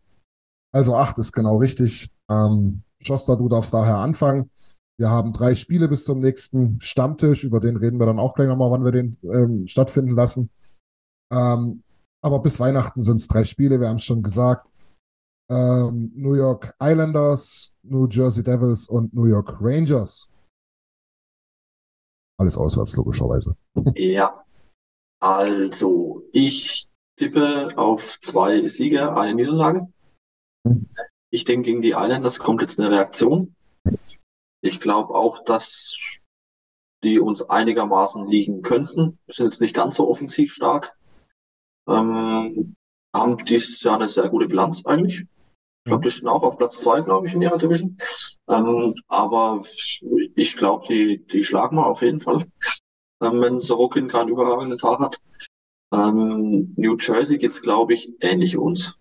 [0.73, 2.09] Also acht ist genau richtig.
[2.29, 4.49] Ähm, Schoster, du darfst daher anfangen.
[4.97, 7.43] Wir haben drei Spiele bis zum nächsten Stammtisch.
[7.43, 10.49] Über den reden wir dann auch gleich nochmal, wann wir den ähm, stattfinden lassen.
[11.31, 11.83] Ähm,
[12.23, 14.67] aber bis Weihnachten sind es drei Spiele, wir haben es schon gesagt.
[15.49, 20.29] Ähm, New York Islanders, New Jersey Devils und New York Rangers.
[22.37, 23.55] Alles auswärts, logischerweise.
[23.95, 24.43] Ja.
[25.21, 26.87] Also, ich
[27.17, 29.87] tippe auf zwei Siege, eine Niederlage.
[31.31, 33.55] Ich denke, gegen die Islanders kommt jetzt eine Reaktion.
[34.61, 35.95] Ich glaube auch, dass
[37.03, 39.19] die uns einigermaßen liegen könnten.
[39.25, 40.97] Wir sind jetzt nicht ganz so offensiv stark.
[41.87, 42.75] Ähm,
[43.15, 45.25] haben dieses Jahr eine sehr gute Bilanz eigentlich.
[45.85, 47.95] Ich glaube, die stehen auch auf Platz zwei, glaube ich, in ihrer Division.
[48.49, 49.63] Ähm, aber
[50.35, 52.47] ich glaube, die, die schlagen wir auf jeden Fall,
[53.21, 55.21] ähm, wenn Sorokin keinen überragenden Tag hat.
[55.93, 58.97] Ähm, New Jersey geht's, glaube ich, ähnlich uns.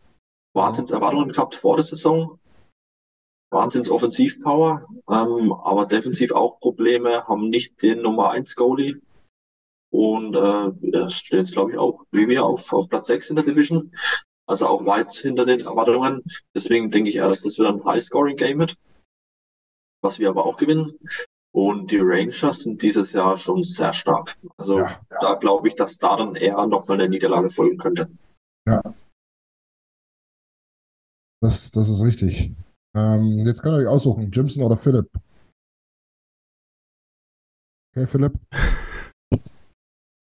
[0.53, 2.39] Wahnsinnserwartungen gehabt vor der Saison.
[3.51, 9.01] Wahnsinns Offensivpower, ähm, aber defensiv auch Probleme, haben nicht den Nummer 1 Goalie.
[9.91, 13.45] Und äh, stehen jetzt, glaube ich, auch wie wir auf, auf Platz 6 in der
[13.47, 13.91] Division.
[14.47, 16.23] Also auch weit hinter den Erwartungen.
[16.55, 18.77] Deswegen denke ich eher, dass das wieder ein High-Scoring-Game wird,
[20.03, 20.99] was wir aber auch gewinnen.
[21.55, 24.37] Und die Rangers sind dieses Jahr schon sehr stark.
[24.57, 25.01] Also Ja.
[25.21, 28.11] da glaube ich, dass da dann eher nochmal eine Niederlage folgen könnte.
[28.67, 28.83] Ja.
[31.41, 32.55] Das, das ist richtig.
[32.97, 35.09] Ähm, jetzt könnt ihr euch aussuchen, Jimson oder Philipp.
[37.93, 38.33] Okay, Philipp?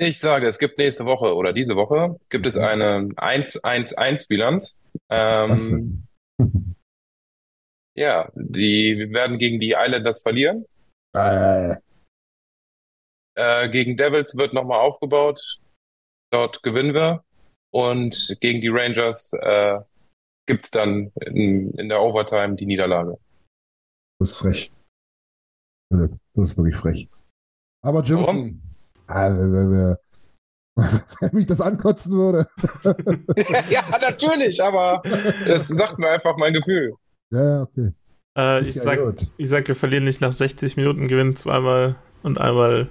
[0.01, 4.81] Ich sage, es gibt nächste Woche oder diese Woche gibt es eine 1-1-1-Bilanz.
[5.07, 6.07] Was ist das Ähm,
[7.95, 10.65] ja, die wir werden gegen die Islanders verlieren.
[11.15, 11.75] Äh,
[13.35, 15.59] Äh, gegen Devils wird nochmal aufgebaut.
[16.31, 17.23] Dort gewinnen wir.
[17.71, 19.81] Und gegen die Rangers äh,
[20.47, 23.19] gibt es dann in, in der Overtime die Niederlage.
[24.19, 24.71] das ist frech.
[25.89, 27.07] Das ist wirklich frech.
[27.83, 28.70] Aber Jimson, wer,
[30.75, 32.47] wenn mich das ankotzen würde.
[33.69, 35.01] ja, natürlich, aber
[35.45, 36.93] das sagt mir einfach mein Gefühl.
[37.31, 37.93] ja, ja, okay.
[38.37, 38.99] Äh, ich, ja sag,
[39.37, 42.87] ich sag, wir verlieren nicht nach 60 Minuten, gewinnen zweimal und einmal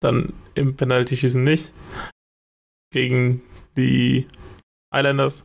[0.00, 1.72] dann im Penalty-Schießen nicht.
[2.92, 3.42] Gegen
[3.76, 4.28] die
[4.92, 5.44] Islanders.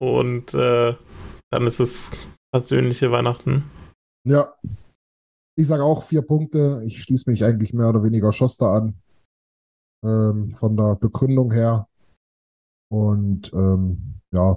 [0.00, 0.94] Und äh,
[1.50, 2.10] dann ist es
[2.52, 3.64] persönliche Weihnachten.
[4.24, 4.54] Ja.
[5.56, 6.82] Ich sage auch vier Punkte.
[6.86, 8.94] Ich schließe mich eigentlich mehr oder weniger Schoster an.
[10.04, 11.88] Ähm, von der Begründung her.
[12.90, 14.56] Und ähm, ja,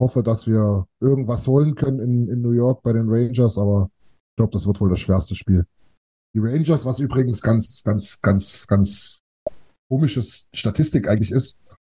[0.00, 3.90] hoffe, dass wir irgendwas holen können in, in New York bei den Rangers, aber
[4.30, 5.64] ich glaube, das wird wohl das schwerste Spiel.
[6.34, 9.20] Die Rangers, was übrigens ganz, ganz, ganz, ganz
[9.90, 11.76] komisches Statistik eigentlich ist,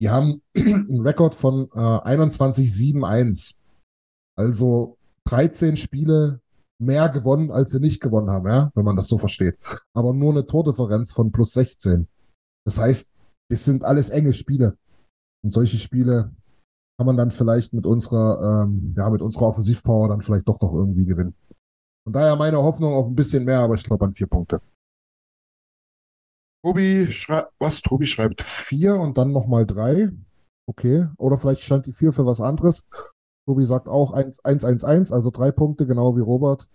[0.00, 3.54] die haben einen Rekord von äh, 21-7-1.
[4.36, 6.40] Also 13 Spiele
[6.80, 9.56] mehr gewonnen, als sie nicht gewonnen haben, ja, wenn man das so versteht.
[9.94, 12.08] Aber nur eine Tordifferenz von plus 16.
[12.64, 13.10] Das heißt,
[13.50, 14.76] es sind alles enge Spiele.
[15.42, 16.34] Und solche Spiele
[16.98, 20.72] kann man dann vielleicht mit unserer, ähm, ja, mit unserer Offensivpower dann vielleicht doch noch
[20.72, 21.34] irgendwie gewinnen.
[22.04, 24.60] Von daher meine Hoffnung auf ein bisschen mehr, aber ich glaube an vier Punkte.
[26.64, 27.82] Tobi schreibt, was?
[27.82, 30.10] Tobi schreibt vier und dann nochmal drei.
[30.66, 31.06] Okay.
[31.16, 32.84] Oder vielleicht stand die vier für was anderes.
[33.48, 36.68] Tobi sagt auch 1-1-1, also drei Punkte, genau wie Robert.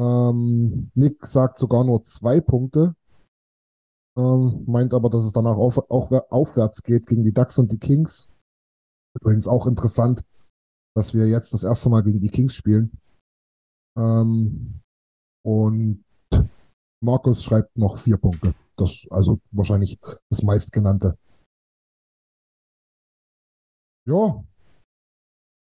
[0.00, 2.96] Ähm, Nick sagt sogar nur zwei Punkte.
[4.18, 7.78] Ähm, meint aber, dass es danach auf, auch aufwärts geht gegen die Ducks und die
[7.78, 8.28] Kings.
[9.14, 10.24] Übrigens auch interessant,
[10.96, 12.98] dass wir jetzt das erste Mal gegen die Kings spielen.
[13.96, 14.80] Ähm,
[15.44, 16.04] und
[17.00, 18.56] Markus schreibt noch vier Punkte.
[18.76, 20.00] Das also wahrscheinlich
[20.30, 21.16] das meistgenannte.
[24.08, 24.42] Ja.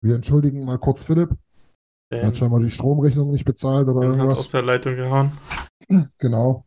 [0.03, 1.31] Wir entschuldigen mal kurz Philipp.
[2.13, 4.39] Er hat Den, scheinbar die Stromrechnung nicht bezahlt oder den hat irgendwas.
[4.41, 5.33] aus der Leitung gehauen.
[6.19, 6.65] Genau.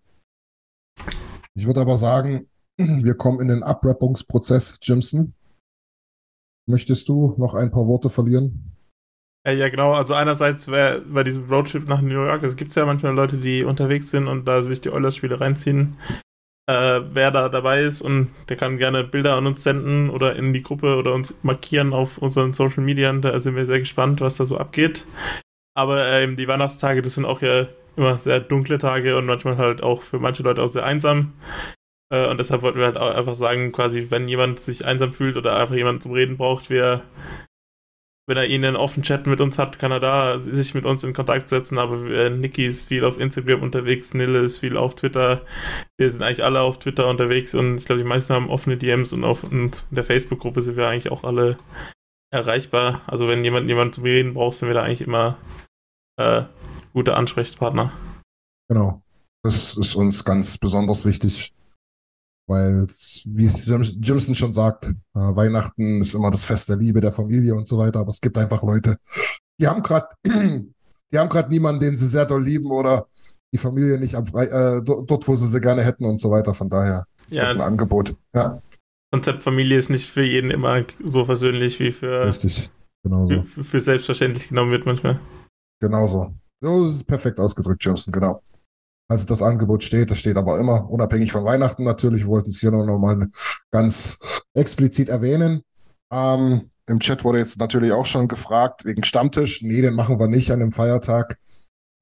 [1.55, 5.33] Ich würde aber sagen, wir kommen in den Abwrappungsprozess, Jimson.
[6.69, 8.71] Möchtest du noch ein paar Worte verlieren?
[9.45, 9.91] Ja, ja, genau.
[9.91, 13.65] Also einerseits wär, bei diesem Roadtrip nach New York, es gibt ja manchmal Leute, die
[13.65, 15.97] unterwegs sind und da sich die Oilers-Spiele reinziehen.
[16.65, 20.53] Äh, wer da dabei ist und der kann gerne Bilder an uns senden oder in
[20.53, 23.11] die Gruppe oder uns markieren auf unseren Social Media.
[23.11, 25.05] Da sind wir sehr gespannt, was da so abgeht.
[25.75, 29.83] Aber ähm, die Weihnachtstage, das sind auch ja immer sehr dunkle Tage und manchmal halt
[29.83, 31.33] auch für manche Leute auch sehr einsam.
[32.13, 35.35] Äh, und deshalb wollten wir halt auch einfach sagen, quasi, wenn jemand sich einsam fühlt
[35.35, 37.03] oder einfach jemanden zum Reden braucht, wir
[38.25, 41.03] wenn er ihn in offenen Chat mit uns hat, kann er da sich mit uns
[41.03, 41.77] in Kontakt setzen.
[41.77, 45.41] Aber äh, Niki ist viel auf Instagram unterwegs, Nille ist viel auf Twitter.
[45.97, 49.11] Wir sind eigentlich alle auf Twitter unterwegs und ich glaube, die meisten haben offene DMs
[49.11, 51.57] und auf und in der Facebook-Gruppe sind wir eigentlich auch alle
[52.31, 53.01] erreichbar.
[53.07, 55.37] Also wenn jemand jemanden zum Reden braucht, sind wir da eigentlich immer
[56.17, 56.43] äh,
[56.93, 57.91] gute Ansprechpartner.
[58.69, 59.01] Genau.
[59.43, 61.53] Das ist uns ganz besonders wichtig,
[62.47, 62.87] weil,
[63.25, 63.45] wie
[64.01, 67.77] Jimson schon sagt, äh, Weihnachten ist immer das Fest der Liebe, der Familie und so
[67.77, 67.99] weiter.
[67.99, 68.97] Aber es gibt einfach Leute,
[69.59, 73.05] die haben gerade, die haben gerade niemanden, den sie sehr doll lieben oder
[73.53, 76.53] die Familie nicht am Fre äh, dort, wo sie sie gerne hätten und so weiter.
[76.53, 78.15] Von daher ist ja, das ein Angebot.
[78.33, 78.61] Ja.
[79.11, 82.71] Konzept Familie ist nicht für jeden immer so versöhnlich wie für, Richtig,
[83.03, 83.43] genau so.
[83.43, 85.19] für, für selbstverständlich genommen wird manchmal.
[85.79, 86.33] Genau so.
[86.61, 88.41] So ist es perfekt ausgedrückt, Jimson, genau.
[89.09, 92.23] Also das Angebot steht, das steht aber immer unabhängig von Weihnachten natürlich.
[92.23, 93.27] Wir wollten es hier noch mal
[93.71, 95.61] ganz explizit erwähnen.
[96.11, 99.61] Ähm, Im Chat wurde jetzt natürlich auch schon gefragt wegen Stammtisch.
[99.61, 101.37] Nee, den machen wir nicht an dem Feiertag,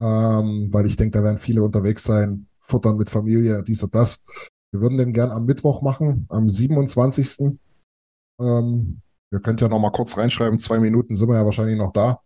[0.00, 4.22] ähm, weil ich denke, da werden viele unterwegs sein, futtern mit Familie, dies und das.
[4.70, 7.58] Wir würden den gern am Mittwoch machen, am 27.
[8.40, 9.00] Ähm,
[9.30, 12.20] ihr könnt ja noch mal kurz reinschreiben, zwei Minuten sind wir ja wahrscheinlich noch da.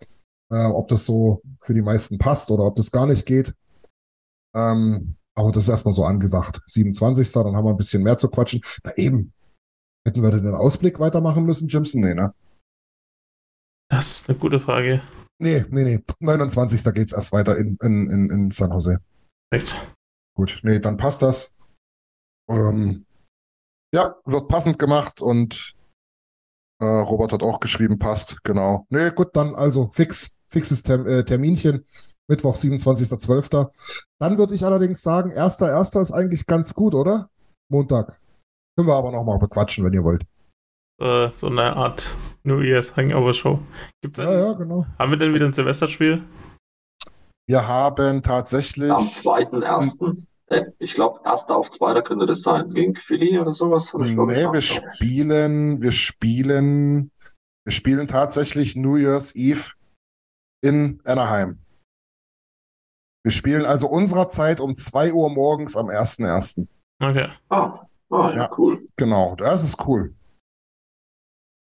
[0.53, 3.53] Äh, ob das so für die meisten passt oder ob das gar nicht geht.
[4.57, 6.63] Ähm, aber das ist erstmal so angesagt.
[6.67, 7.31] 27.
[7.33, 8.63] Dann haben wir ein bisschen mehr zu quatschen.
[8.83, 9.33] Da eben.
[10.07, 12.01] Hätten wir den Ausblick weitermachen müssen, Jimson?
[12.01, 12.33] Nee, ne?
[13.91, 15.03] Das ist eine gute Frage.
[15.39, 16.03] Nee, nee, nee.
[16.21, 16.83] 29.
[16.83, 18.99] Da geht's erst weiter in, in, in, in San Jose.
[19.51, 19.75] Perfekt.
[20.35, 21.55] Gut, nee, dann passt das.
[22.49, 23.05] Ähm,
[23.95, 25.75] ja, wird passend gemacht und
[26.81, 28.87] äh, Robert hat auch geschrieben, passt, genau.
[28.91, 31.85] Nee, gut, dann also fix fixes Term äh, Terminchen,
[32.29, 34.05] Mittwoch, 27.12.
[34.19, 36.01] Dann würde ich allerdings sagen, 1.1.
[36.01, 37.29] ist eigentlich ganz gut, oder?
[37.69, 38.21] Montag.
[38.77, 40.23] Können wir aber nochmal bequatschen, wenn ihr wollt.
[41.01, 42.05] Äh, so eine Art
[42.45, 43.61] New Year's Hangover Show.
[44.03, 44.87] Gibt's ja, ja, genau.
[44.99, 46.23] Haben wir denn wieder ein Silvesterspiel?
[47.49, 48.91] Wir haben tatsächlich.
[48.91, 50.27] Am 2.1.
[50.47, 52.71] Äh, ich glaube, erster auf zweiter könnte das sein.
[52.71, 53.93] Gegen Philly oder sowas?
[53.95, 57.11] nee, wir spielen, wir spielen,
[57.65, 59.73] wir spielen tatsächlich New Year's Eve
[60.67, 61.59] in Anaheim.
[63.25, 66.67] Wir spielen also unserer Zeit um 2 Uhr morgens am 1.1.
[67.03, 67.29] Okay.
[67.49, 68.85] Ah, ah ja, ja, cool.
[68.97, 70.15] Genau, das ist cool.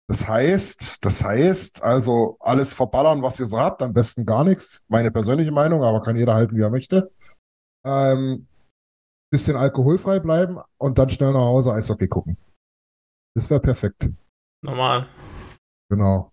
[0.08, 4.84] Das heißt, das heißt, also alles verballern, was ihr so habt, am besten gar nichts.
[4.88, 7.10] Meine persönliche Meinung, aber kann jeder halten, wie er möchte.
[7.84, 8.46] Ähm,
[9.30, 12.36] bisschen alkoholfrei bleiben und dann schnell nach Hause Eishockey gucken.
[13.34, 14.10] Das wäre perfekt.
[14.62, 15.08] Normal.
[15.90, 16.30] Genau.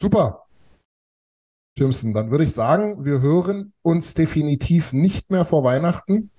[0.00, 0.43] Super.
[1.76, 6.30] Jimson, dann würde ich sagen, wir hören uns definitiv nicht mehr vor Weihnachten.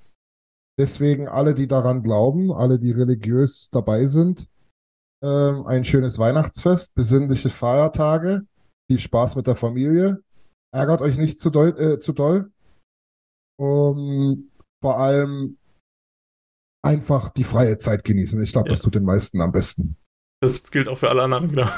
[0.79, 4.47] Deswegen alle, die daran glauben, alle, die religiös dabei sind,
[5.23, 8.41] ähm, ein schönes Weihnachtsfest, besinnliche Feiertage,
[8.89, 10.21] viel Spaß mit der Familie,
[10.73, 11.69] ärgert euch nicht zu doll.
[11.79, 12.51] Äh, zu doll.
[13.57, 14.51] Um,
[14.83, 15.57] vor allem
[16.85, 18.41] einfach die freie Zeit genießen.
[18.41, 18.73] Ich glaube, ja.
[18.73, 19.95] das tut den meisten am besten.
[20.43, 21.69] Das gilt auch für alle anderen, genau.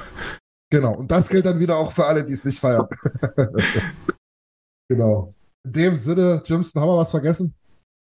[0.70, 2.88] Genau, und das gilt dann wieder auch für alle, die es nicht feiern.
[4.90, 5.34] genau.
[5.66, 7.54] In dem Sinne, Jimson, haben wir was vergessen?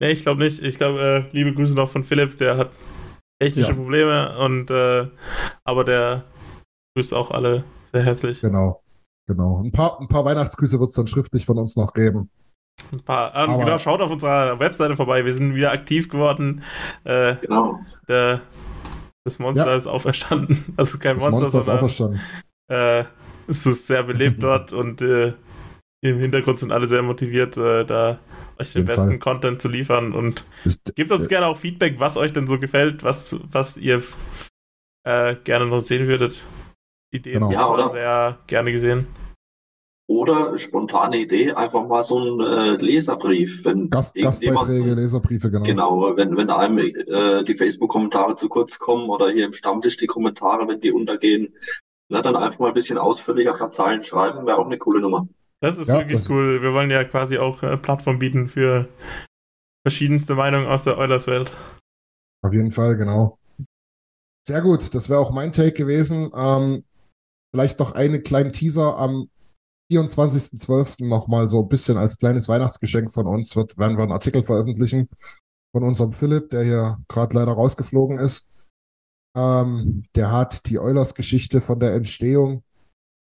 [0.02, 0.62] Nee, ich glaube nicht.
[0.62, 2.72] Ich glaube, äh, liebe Grüße noch von Philipp, der hat
[3.40, 3.76] technische ja.
[3.76, 5.08] Probleme und äh,
[5.64, 6.26] aber der
[6.96, 8.42] grüßt auch alle sehr herzlich.
[8.42, 8.82] Genau,
[9.28, 9.62] genau.
[9.64, 12.30] Ein paar, ein paar Weihnachtsgrüße wird es dann schriftlich von uns noch geben.
[12.92, 15.24] Ein paar, ähm, genau, schaut auf unserer Webseite vorbei.
[15.24, 16.64] Wir sind wieder aktiv geworden.
[17.04, 17.80] Äh, genau.
[18.08, 18.42] Der
[19.26, 19.78] das Monster ja.
[19.78, 20.74] ist auferstanden.
[20.78, 22.22] Also kein das Monster, Monster ist sondern auferstanden.
[22.70, 23.04] Äh,
[23.48, 25.34] es ist sehr belebt dort und äh,
[26.04, 28.20] im Hintergrund sind alle sehr motiviert, äh, da
[28.58, 29.20] euch den besten Fall.
[29.20, 33.04] Content zu liefern und ist, gebt uns gerne auch Feedback, was euch denn so gefällt,
[33.04, 34.02] was, was ihr
[35.04, 36.44] äh, gerne noch sehen würdet.
[37.14, 37.52] Ideen genau.
[37.52, 37.90] ja, oder?
[37.90, 39.08] sehr gerne gesehen.
[40.12, 43.64] Oder spontane Idee, einfach mal so ein äh, Leserbrief.
[43.64, 45.64] Wenn Gast, Gastbeiträge, Leserbriefe, genau.
[45.64, 50.08] Genau, wenn, wenn einem äh, die Facebook-Kommentare zu kurz kommen oder hier im Stammtisch die
[50.08, 51.56] Kommentare, wenn die untergehen,
[52.10, 55.00] na, dann einfach mal ein bisschen ausführlicher ein paar Zeilen schreiben, wäre auch eine coole
[55.00, 55.30] Nummer.
[55.62, 56.62] Das ist ja, wirklich das cool.
[56.62, 58.90] Wir wollen ja quasi auch eine Plattform bieten für
[59.88, 61.54] verschiedenste Meinungen aus der Eulers-Welt.
[62.44, 63.38] Auf jeden Fall, genau.
[64.46, 66.32] Sehr gut, das wäre auch mein Take gewesen.
[66.36, 66.84] Ähm,
[67.56, 69.30] vielleicht noch einen kleinen Teaser am
[69.92, 71.06] 24.12.
[71.06, 75.10] nochmal so ein bisschen als kleines Weihnachtsgeschenk von uns wird, werden wir einen Artikel veröffentlichen
[75.76, 78.48] von unserem Philipp, der hier gerade leider rausgeflogen ist.
[79.38, 82.64] Ähm, der hat die Oilers-Geschichte von der Entstehung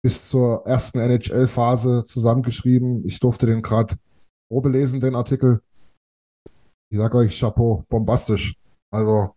[0.03, 3.05] bis zur ersten NHL-Phase zusammengeschrieben.
[3.05, 3.95] Ich durfte den gerade
[4.51, 5.61] Probe lesen, den Artikel.
[6.91, 8.55] Ich sage euch, Chapeau, bombastisch.
[8.93, 9.35] Also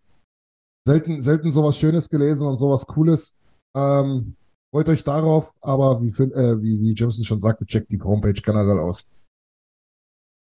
[0.87, 3.35] selten, selten sowas Schönes gelesen und sowas Cooles.
[3.75, 4.31] Ähm,
[4.75, 8.77] freut euch darauf, aber wie, äh, wie, wie Jameson schon sagte, checkt die Homepage generell
[8.77, 9.07] aus.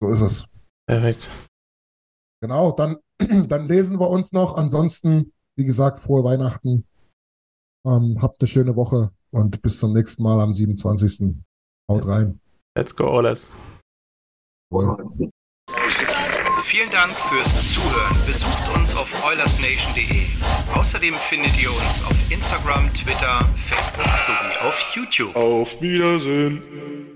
[0.02, 0.48] So ist es.
[0.84, 1.30] Perfekt.
[2.42, 2.96] Genau, dann,
[3.48, 4.56] dann lesen wir uns noch.
[4.56, 6.84] Ansonsten, wie gesagt, frohe Weihnachten.
[7.86, 11.36] Ähm, habt eine schöne Woche und bis zum nächsten Mal am 27.
[11.88, 12.40] Haut rein.
[12.76, 13.48] Let's go, Oles.
[16.66, 18.18] Vielen Dank fürs Zuhören.
[18.26, 20.26] Besucht uns auf oilersnation.de.
[20.74, 25.36] Außerdem findet ihr uns auf Instagram, Twitter, Facebook sowie auf YouTube.
[25.36, 27.15] Auf Wiedersehen.